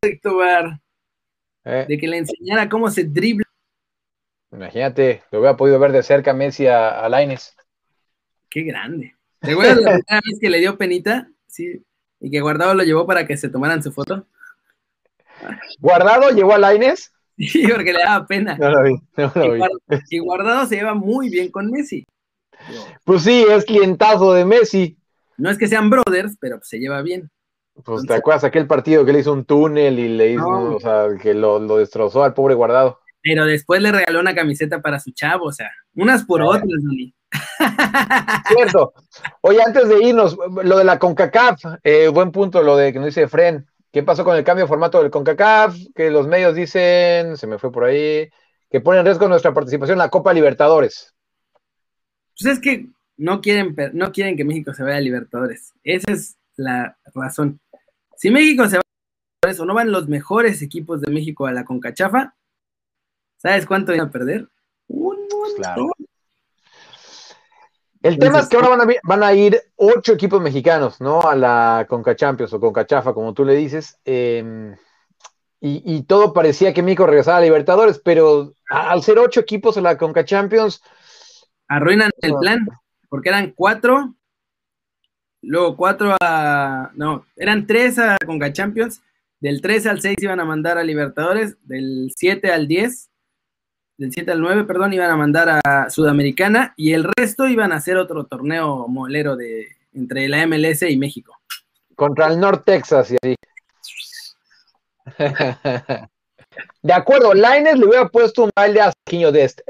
[0.02, 0.80] Héctor Bar.
[1.66, 1.86] Eh.
[1.90, 3.46] De que le enseñara cómo se dribla.
[4.54, 7.54] Imagínate, lo hubiera podido ver de cerca Messi a, a Laines.
[8.50, 9.16] Qué grande.
[9.42, 11.30] ¿Te acuerdas la primera vez que le dio penita?
[11.48, 11.84] Sí.
[12.22, 14.26] Y que Guardado lo llevó para que se tomaran su foto.
[15.80, 17.12] ¿Guardado llevó a Laines?
[17.38, 18.58] Sí, porque le daba pena.
[18.58, 19.62] No lo vi, no lo vi.
[20.10, 22.06] Y Guardado se lleva muy bien con Messi.
[23.04, 24.98] Pues sí, es clientazo de Messi.
[25.38, 27.32] No es que sean brothers, pero se lleva bien.
[27.84, 31.08] Pues te acuerdas aquel partido que le hizo un túnel y le hizo, o sea,
[31.20, 33.00] que lo, lo, destrozó al pobre guardado.
[33.24, 37.14] Pero después le regaló una camiseta para su chavo, o sea, unas por otras, Dani.
[38.56, 38.94] Cierto.
[39.42, 43.08] Oye, antes de irnos, lo de la CONCACAF, eh, buen punto, lo de que nos
[43.08, 43.66] dice Fren.
[43.92, 45.76] ¿Qué pasó con el cambio de formato del CONCACAF?
[45.94, 48.30] Que los medios dicen, se me fue por ahí,
[48.70, 51.14] que pone en riesgo nuestra participación en la Copa Libertadores.
[52.40, 52.88] Pues es que
[53.18, 55.74] no quieren, no quieren que México se vaya a Libertadores.
[55.84, 57.60] Esa es la razón.
[58.16, 61.52] Si México se va a Libertadores o no van los mejores equipos de México a
[61.52, 62.34] la CONCACHAFA,
[63.38, 64.48] ¿sabes cuánto van a perder?
[64.88, 65.92] Un pues claro.
[68.02, 71.22] El tema es que ahora van a, van a, ir ocho equipos mexicanos, ¿no?
[71.22, 74.00] A la Conca Champions o Conca Chafa, como tú le dices.
[74.06, 74.76] Eh,
[75.60, 79.84] y, y, todo parecía que México regresaba a Libertadores, pero al ser ocho equipos en
[79.84, 80.82] la Conca Champions.
[81.68, 82.68] Arruinan el plan,
[83.08, 84.16] porque eran cuatro,
[85.42, 86.90] luego cuatro a.
[86.96, 89.02] No, eran tres a Conca Champions.
[89.40, 93.11] Del 3 al 6 iban a mandar a Libertadores, del 7 al 10
[94.02, 97.76] del 7 al 9, perdón, iban a mandar a Sudamericana y el resto iban a
[97.76, 101.40] hacer otro torneo molero de entre la MLS y México.
[101.96, 103.36] Contra el North Texas y así.
[106.82, 109.62] de acuerdo, Laines le hubiera puesto un baile a Serginho Dest.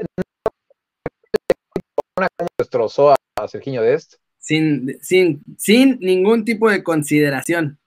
[2.14, 2.26] ¿Cómo
[2.56, 4.14] destrozó a Serginho Dest?
[4.38, 7.78] Sin, sin, sin ningún tipo de consideración.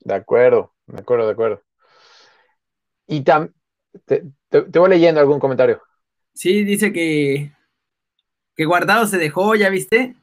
[0.00, 1.62] De acuerdo, de acuerdo, de acuerdo.
[3.06, 3.54] Y también
[4.04, 4.22] te,
[4.78, 5.82] voy leyendo algún comentario.
[6.32, 7.52] Sí, dice que,
[8.54, 10.14] que Guardado se dejó, ¿ya viste?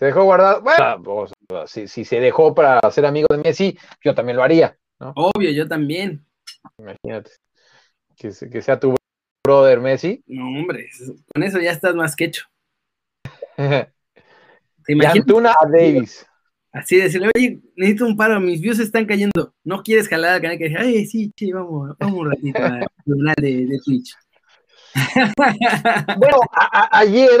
[0.00, 0.62] Se dejó guardado.
[0.62, 1.26] Bueno,
[1.66, 4.78] si, se dejó para ser amigo de Messi, yo también lo haría.
[4.98, 5.12] ¿no?
[5.14, 6.24] Obvio, yo también.
[6.78, 7.32] Imagínate.
[8.16, 8.94] Que, sea tu
[9.44, 10.24] brother Messi.
[10.26, 10.88] No, hombre,
[11.34, 12.46] con eso ya estás más que hecho.
[13.58, 13.92] ¿Te
[14.88, 15.54] imaginas?
[15.60, 16.26] a Davis.
[16.72, 19.52] Así decirle, oye, necesito un paro, mis views están cayendo.
[19.64, 22.86] ¿No quieres jalar al canal que diga, ay, sí, sí, vamos, vamos un ratito al
[23.04, 24.14] canal de, de, Twitch?
[26.16, 26.38] bueno,
[26.92, 27.40] ayer,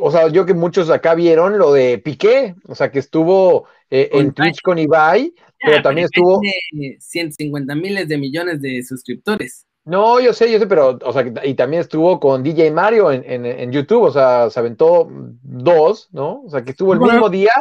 [0.00, 4.08] o sea, yo que muchos acá vieron lo de Piqué, o sea, que estuvo eh,
[4.12, 6.40] en Twitch con Ibai, pero también estuvo.
[6.40, 9.66] Tiene 150 miles de millones de suscriptores.
[9.84, 13.24] No, yo sé, yo sé, pero, o sea, y también estuvo con DJ Mario en,
[13.26, 15.08] en, en YouTube, o sea, se aventó
[15.42, 16.42] dos, ¿no?
[16.42, 17.52] O sea, que estuvo el mismo día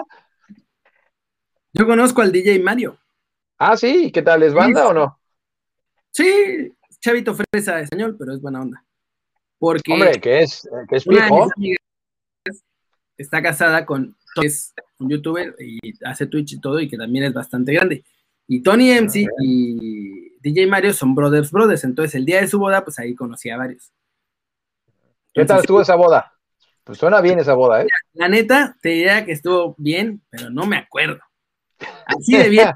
[1.73, 2.97] yo conozco al DJ Mario.
[3.57, 4.43] Ah, sí, ¿qué tal?
[4.43, 5.19] ¿Es banda o no?
[6.11, 8.83] Sí, Chavito Fresa de español, pero es buena onda.
[9.57, 10.67] Porque Hombre, ¿qué es?
[10.89, 11.05] ¿Qué es
[13.17, 17.33] está casada con es un youtuber y hace Twitch y todo, y que también es
[17.33, 18.03] bastante grande.
[18.47, 22.83] Y Tony MC y DJ Mario son brothers brothers, entonces el día de su boda,
[22.83, 23.91] pues ahí conocí a varios.
[25.33, 26.33] ¿Qué tal estuvo esa boda?
[26.83, 27.87] Pues suena bien esa boda, ¿eh?
[28.13, 31.21] La neta, te diría que estuvo bien, pero no me acuerdo.
[32.05, 32.69] Así de bien.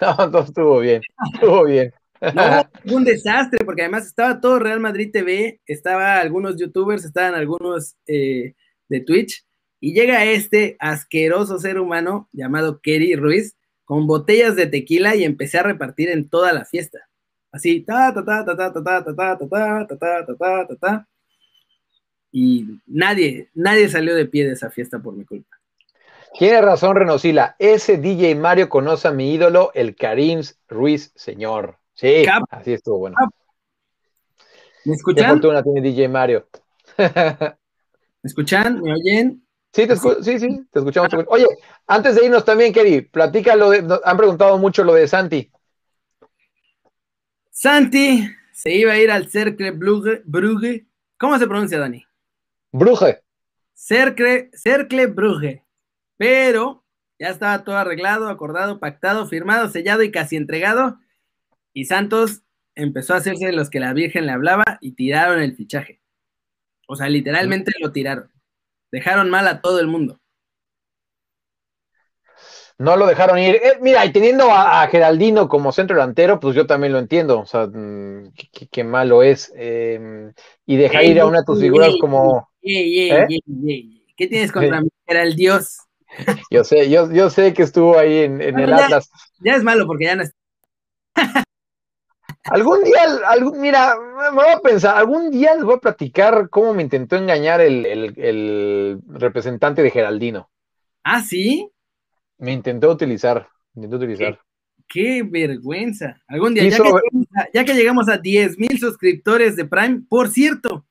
[0.00, 1.02] no, no estuvo bien,
[1.34, 1.92] estuvo bien.
[2.34, 7.96] No, un desastre, porque además estaba todo Real Madrid TV, estaba algunos youtubers, estaban algunos
[8.06, 8.54] eh,
[8.88, 9.44] de Twitch,
[9.80, 15.58] y llega este asqueroso ser humano llamado Kerry Ruiz con botellas de tequila y empecé
[15.58, 16.98] a repartir en toda la fiesta.
[17.50, 20.66] Así, ta, ta, ta, ta, ta, ta, ta, ta, ta, ta, ta, ta, ta, ta,
[20.68, 21.08] ta, ta.
[22.30, 25.59] Y nadie, nadie salió de pie de esa fiesta por mi culpa.
[26.38, 27.56] Tiene razón, Renosila.
[27.58, 31.78] Ese DJ Mario conoce a mi ídolo, el Karim Ruiz, señor.
[31.94, 33.16] Sí, así estuvo bueno.
[34.84, 35.24] ¿Me escuchan?
[35.24, 36.46] Qué fortuna tiene DJ Mario.
[36.96, 37.56] ¿Me
[38.22, 38.80] escuchan?
[38.80, 39.44] ¿Me oyen?
[39.72, 41.10] Sí, te sí, sí, te escuchamos.
[41.28, 41.46] Oye,
[41.86, 44.00] antes de irnos también, Kerry, platica lo de.
[44.04, 45.50] Han preguntado mucho lo de Santi.
[47.50, 50.22] Santi se iba a ir al Cercle Brugge.
[50.24, 50.86] Brugge.
[51.18, 52.04] ¿Cómo se pronuncia, Dani?
[52.72, 53.22] Brugge.
[53.74, 55.64] Cercle, Cercle Brugge
[56.20, 56.84] pero
[57.18, 60.98] ya estaba todo arreglado, acordado, pactado, firmado, sellado y casi entregado.
[61.72, 62.42] Y Santos
[62.74, 66.02] empezó a hacerse de los que la Virgen le hablaba y tiraron el fichaje.
[66.86, 68.30] O sea, literalmente lo tiraron.
[68.92, 70.20] Dejaron mal a todo el mundo.
[72.76, 73.54] No lo dejaron ir.
[73.54, 77.40] Eh, mira, y teniendo a, Geraldino como centro delantero, pues yo también lo entiendo.
[77.40, 78.34] O sea, mm,
[78.70, 79.50] qué, malo es.
[79.56, 80.34] Em,
[80.66, 82.50] y dejar ir a una de tus figuras como.
[82.60, 83.26] ¿Eh?
[84.18, 84.90] ¿Qué tienes contra mí?
[85.06, 85.78] Era el Dios.
[86.50, 89.10] Yo sé, yo, yo sé que estuvo ahí en, el Atlas.
[89.40, 91.44] Ya es malo porque ya no está.
[92.44, 96.74] algún día, algún, mira, me voy a pensar, algún día les voy a platicar cómo
[96.74, 100.50] me intentó engañar el, representante de Geraldino.
[101.04, 101.70] ¿Ah, sí?
[102.38, 104.40] Me intentó utilizar, me intentó utilizar.
[104.88, 106.20] Qué, vergüenza.
[106.26, 106.90] Algún día, ya, que
[107.54, 110.84] ya, que llegamos a 10 mil suscriptores de Prime, por cierto,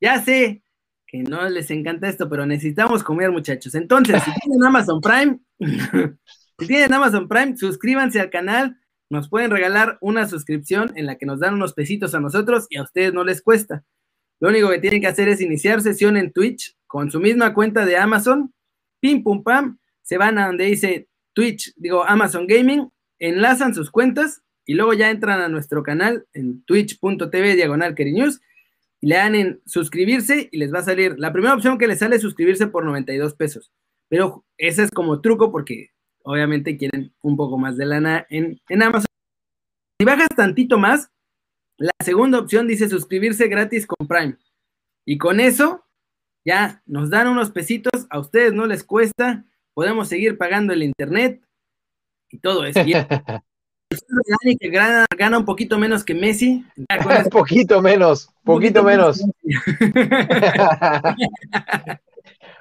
[0.00, 0.62] ya sé
[1.10, 3.74] que no les encanta esto, pero necesitamos comer, muchachos.
[3.74, 5.40] Entonces, si tienen Amazon Prime,
[6.58, 8.76] si tienen Amazon Prime, suscríbanse al canal.
[9.10, 12.76] Nos pueden regalar una suscripción en la que nos dan unos pesitos a nosotros y
[12.76, 13.82] a ustedes no les cuesta.
[14.38, 17.84] Lo único que tienen que hacer es iniciar sesión en Twitch con su misma cuenta
[17.84, 18.54] de Amazon.
[19.00, 19.78] Pim, pum, pam.
[20.02, 22.88] Se van a donde dice Twitch, digo Amazon Gaming,
[23.18, 28.40] enlazan sus cuentas y luego ya entran a nuestro canal en twitch.tv diagonal News
[29.00, 31.18] le dan en suscribirse y les va a salir.
[31.18, 33.72] La primera opción que les sale es suscribirse por 92 pesos.
[34.08, 35.90] Pero ese es como truco porque
[36.22, 39.06] obviamente quieren un poco más de lana en, en Amazon.
[39.98, 41.10] Si bajas tantito más,
[41.78, 44.36] la segunda opción dice suscribirse gratis con Prime.
[45.06, 45.86] Y con eso
[46.44, 49.44] ya nos dan unos pesitos, a ustedes no les cuesta,
[49.74, 51.42] podemos seguir pagando el internet
[52.30, 52.80] y todo eso.
[53.90, 56.64] Dani que gana, gana, un poquito menos que Messi.
[57.24, 59.20] Un poquito menos, poquito, menos.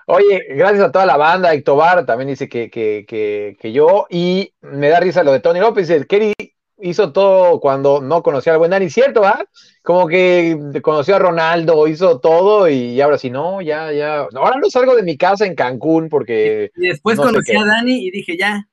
[0.07, 4.51] Oye, gracias a toda la banda, Ictobar también dice que, que, que, que, yo, y
[4.61, 6.33] me da risa lo de Tony López, el Kerry
[6.81, 9.21] hizo todo cuando no conocía al buen Dani, ¿cierto?
[9.21, 9.45] ¿va?
[9.83, 14.71] Como que conoció a Ronaldo, hizo todo y ahora sí, no, ya, ya, ahora no
[14.71, 16.71] salgo de mi casa en Cancún porque...
[16.75, 18.67] Y después conocí a Dani y dije, ya,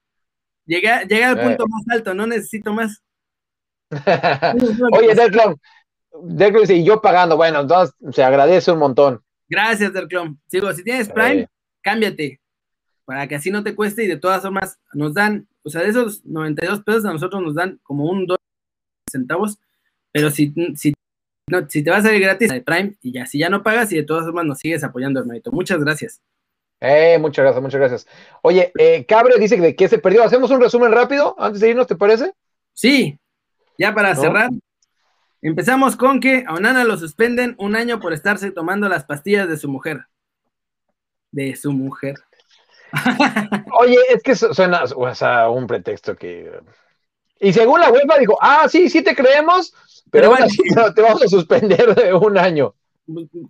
[0.66, 1.42] Llegué, al eh.
[1.42, 3.02] punto más alto, no necesito más.
[4.92, 5.60] Oye, Delclon,
[6.22, 9.22] Delclon dice, y yo pagando, bueno, entonces se agradece un montón.
[9.48, 10.40] Gracias, Delclon.
[10.48, 11.46] Sigo, si tienes Prime,
[11.82, 12.40] cámbiate,
[13.04, 15.90] para que así no te cueste y de todas formas nos dan, o sea, de
[15.90, 18.40] esos 92 pesos a nosotros nos dan como un dólar
[19.08, 19.58] centavos,
[20.10, 20.94] pero si, si,
[21.48, 23.92] no, si te va a salir gratis de Prime y ya, si ya no pagas
[23.92, 25.52] y de todas formas nos sigues apoyando, hermanito.
[25.52, 26.20] Muchas gracias.
[26.80, 28.06] Eh, muchas gracias, muchas gracias.
[28.42, 30.22] Oye, eh, Cabre dice de que se perdió.
[30.22, 32.32] ¿Hacemos un resumen rápido antes de irnos, te parece?
[32.72, 33.18] Sí,
[33.78, 34.50] ya para cerrar.
[35.42, 39.56] Empezamos con que a Onana lo suspenden un año por estarse tomando las pastillas de
[39.56, 40.06] su mujer.
[41.30, 42.16] De su mujer.
[43.78, 46.60] Oye, es que suena o un pretexto que.
[47.38, 49.74] Y según la UEFA dijo, ah, sí, sí te creemos,
[50.10, 50.34] pero,
[50.74, 52.74] pero te vamos a suspender de un año.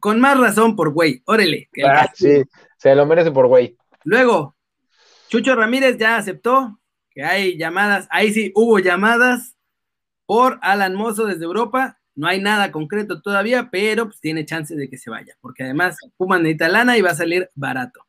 [0.01, 1.68] Con más razón por güey, órale.
[1.85, 2.43] Ah, sí,
[2.77, 3.77] se lo merece por güey.
[4.05, 4.57] Luego,
[5.29, 6.79] Chucho Ramírez ya aceptó
[7.11, 9.57] que hay llamadas, ahí sí hubo llamadas
[10.27, 11.99] por Alan Mozo desde Europa.
[12.14, 15.97] No hay nada concreto todavía, pero pues tiene chance de que se vaya, porque además
[16.16, 18.01] Puma necesita lana y va a salir barato.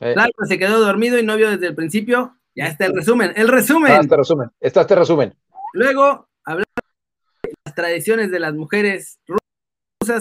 [0.00, 0.14] Eh.
[0.48, 2.36] se quedó dormido y no vio desde el principio.
[2.54, 3.32] Ya está el resumen.
[3.36, 3.92] El resumen.
[3.92, 4.50] Está este resumen.
[4.60, 5.34] Está este resumen.
[5.74, 6.74] Luego, hablamos
[7.42, 9.18] de las tradiciones de las mujeres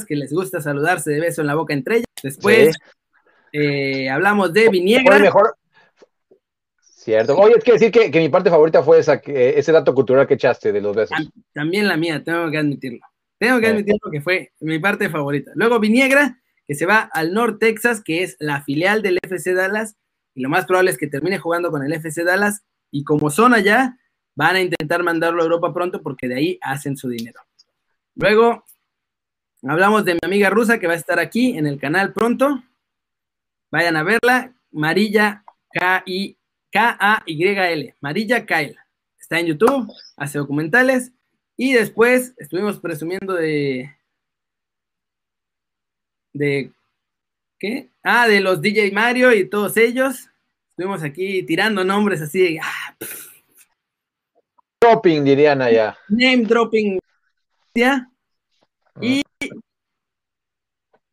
[0.08, 2.08] que les gusta saludarse de beso en la boca entre ellas.
[2.22, 2.76] Después
[3.52, 5.20] eh, hablamos de Viniegra.
[5.20, 5.56] mejor.
[6.80, 7.38] Cierto.
[7.38, 10.72] Oye, es que decir que, mi parte favorita fue esa, ese dato cultural que echaste
[10.72, 11.18] de los besos.
[11.54, 13.00] También la mía, tengo que admitirlo.
[13.40, 15.52] Tengo que admitirlo que fue mi parte favorita.
[15.56, 19.96] Luego Viniegra, que se va al North Texas, que es la filial del FC Dallas,
[20.34, 23.54] y lo más probable es que termine jugando con el FC Dallas, y como son
[23.54, 23.98] allá,
[24.36, 27.40] van a intentar mandarlo a Europa pronto porque de ahí hacen su dinero.
[28.16, 28.66] Luego
[29.64, 32.64] Hablamos de mi amiga rusa que va a estar aquí en el canal pronto.
[33.72, 34.54] Vayan a verla.
[34.72, 35.44] Marilla
[36.72, 37.96] K-A-Y-L.
[38.02, 38.76] Marilla Kyle.
[39.20, 41.12] Está en YouTube, hace documentales.
[41.56, 43.94] Y después estuvimos presumiendo de.
[46.34, 46.72] ¿De
[47.58, 47.90] qué?
[48.04, 50.30] Ah, de los DJ Mario y todos ellos.
[50.70, 52.60] Estuvimos aquí tirando nombres así.
[52.62, 52.96] Ah,
[54.80, 55.98] dropping, dirían allá.
[56.10, 57.00] Name dropping.
[57.74, 58.10] ¿ya?
[59.02, 59.22] Y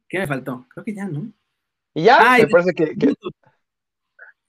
[0.08, 0.66] ¿qué me faltó?
[0.68, 1.32] Creo que ya, ¿no?
[1.94, 2.94] Y ya, me parece que.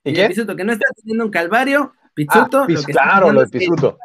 [0.04, 0.28] ¿Y, qué?
[0.28, 1.94] Pisuto, que no está teniendo un calvario.
[2.14, 2.62] Pizzuto.
[2.62, 3.98] Ah, claro, lo de Pizzuto.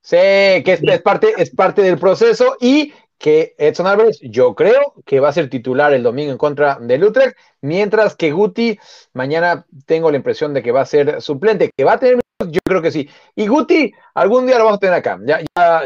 [0.00, 5.20] Sí, que es, parte, es parte del proceso y que Edson Álvarez, yo creo que
[5.20, 8.76] va a ser titular el domingo en contra del Utrecht, mientras que Guti,
[9.12, 12.18] mañana tengo la impresión de que va a ser suplente, que va a tener,
[12.48, 13.08] yo creo que sí.
[13.36, 15.20] Y Guti, algún día lo vamos a tener acá.
[15.24, 15.84] Ya, ya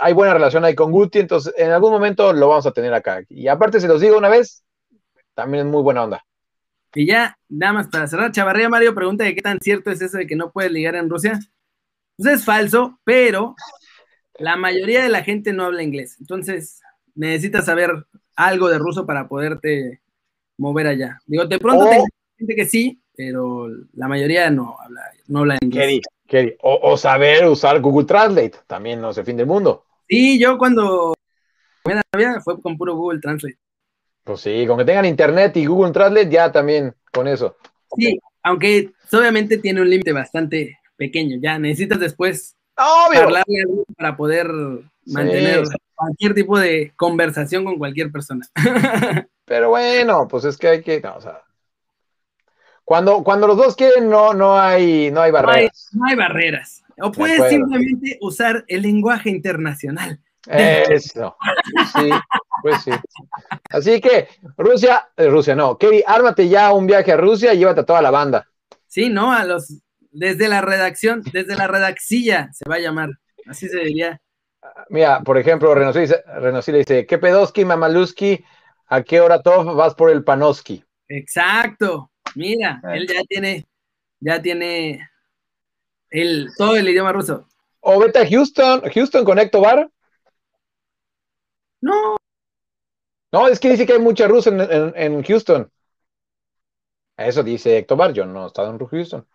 [0.00, 3.22] hay buena relación ahí con Guti, entonces en algún momento lo vamos a tener acá.
[3.28, 4.64] Y aparte, se los digo una vez,
[5.36, 6.24] también es muy buena onda.
[6.94, 10.16] Y ya, nada más para cerrar, Chavarría Mario pregunta de qué tan cierto es eso
[10.16, 11.38] de que no puedes ligar en Rusia.
[12.16, 13.54] Pues es falso, pero
[14.38, 16.16] la mayoría de la gente no habla inglés.
[16.18, 16.80] Entonces,
[17.14, 20.00] necesitas saber algo de ruso para poderte
[20.56, 21.20] mover allá.
[21.26, 22.00] Digo, de pronto hay
[22.38, 26.00] gente que sí, pero la mayoría no habla, no habla inglés.
[26.62, 29.84] O, o, saber usar Google Translate, también no es el fin del mundo.
[30.08, 31.14] Sí, yo cuando
[32.42, 33.58] fue con puro Google Translate.
[34.26, 37.58] Pues sí, con que tengan internet y Google Translate ya también con eso.
[37.96, 43.28] Sí, aunque obviamente tiene un límite bastante pequeño, ya necesitas después Obvio.
[43.96, 44.48] para poder
[45.04, 45.62] mantener
[45.94, 48.44] cualquier tipo de conversación con cualquier persona.
[49.44, 51.42] Pero bueno, pues es que hay que, o sea,
[52.84, 55.88] cuando, cuando los dos quieren, no, no hay, no hay barreras.
[55.92, 56.82] No hay, barreras.
[57.00, 60.18] O puedes simplemente usar el lenguaje internacional.
[60.48, 61.36] Eso.
[61.94, 62.10] Sí,
[62.66, 62.90] pues sí.
[63.70, 67.82] Así que, Rusia, eh, Rusia no, Kerry, ármate ya un viaje a Rusia y llévate
[67.82, 68.48] a toda la banda.
[68.88, 69.32] Sí, ¿no?
[69.32, 69.72] A los,
[70.10, 73.10] desde la redacción, desde la redacción se va a llamar,
[73.48, 74.20] así se diría.
[74.88, 78.44] Mira, por ejemplo, Renosila dice, ¿qué pedoski, Mamaluski?
[78.88, 80.84] ¿A qué hora todo vas por el Panoski?
[81.06, 82.10] Exacto.
[82.34, 82.96] Mira, ah.
[82.96, 83.64] él ya tiene,
[84.18, 85.08] ya tiene
[86.10, 87.46] el, todo el idioma ruso.
[87.78, 89.88] O vete a Houston, Houston Conecto Bar.
[91.80, 92.15] No.
[93.32, 95.70] No, es que dice que hay mucha rusa en, Houston.
[97.16, 99.26] Eso dice Héctor Bar, yo no he estado en Houston.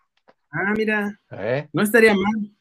[0.51, 1.19] Ah, mira.
[1.31, 1.67] ¿Eh?
[1.73, 2.51] No estaría mal.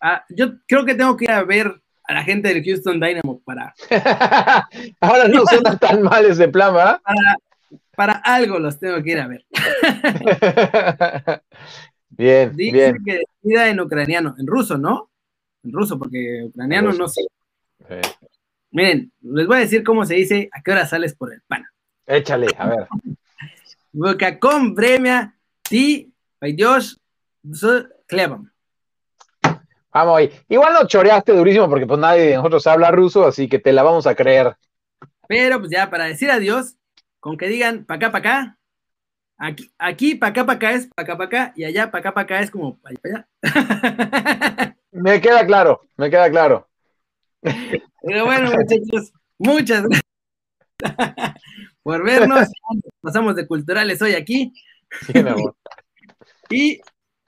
[0.00, 3.40] Ah, yo creo que tengo que ir a ver a la gente del Houston Dynamo
[3.44, 3.74] para.
[5.00, 7.00] Ahora no suena tan mal ese plan, ¿verdad?
[7.96, 9.44] Para, algo los tengo que ir a ver.
[12.08, 12.96] bien, Dice bien.
[13.04, 15.10] que vida en ucraniano, en ruso, ¿no?
[15.62, 17.22] En ruso, porque ucraniano no sé.
[18.72, 21.64] Miren, les voy a decir cómo se dice a qué hora sales por el pan.
[22.06, 24.38] Échale, a ver.
[24.38, 27.00] con bremia ti Dios
[28.06, 28.50] clevam.
[29.92, 30.30] Vamos ahí.
[30.48, 33.82] Igual no choreaste durísimo porque pues nadie de nosotros habla ruso, así que te la
[33.82, 34.56] vamos a creer.
[35.26, 36.76] Pero pues ya para decir adiós,
[37.18, 38.58] con que digan pa' acá, pa' acá,
[39.36, 42.14] aquí, aquí pa' acá, pa' acá es pa' acá, pa' acá, y allá pa' acá,
[42.14, 43.28] pa' acá es como pa' allá.
[44.92, 46.69] me queda claro, me queda claro.
[47.42, 50.04] Pero bueno, muchachos, muchas gracias
[51.82, 52.48] por vernos.
[53.00, 54.52] Pasamos de culturales hoy aquí.
[56.52, 56.80] Y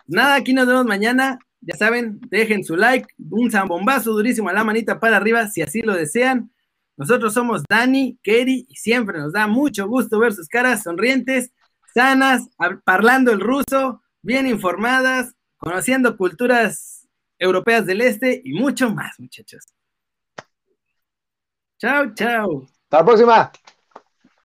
[0.09, 1.39] nada, aquí nos vemos mañana.
[1.61, 5.81] Ya saben, dejen su like, un zambombazo durísimo a la manita para arriba si así
[5.81, 6.51] lo desean.
[6.97, 11.53] Nosotros somos Dani, Kerry y siempre nos da mucho gusto ver sus caras sonrientes,
[11.95, 12.49] sanas,
[12.85, 17.09] hablando el ruso, bien informadas, conociendo culturas
[17.39, 19.73] europeas del este y mucho más, muchachos.
[21.83, 22.66] Chao, chao.
[22.85, 23.53] Hasta la próxima.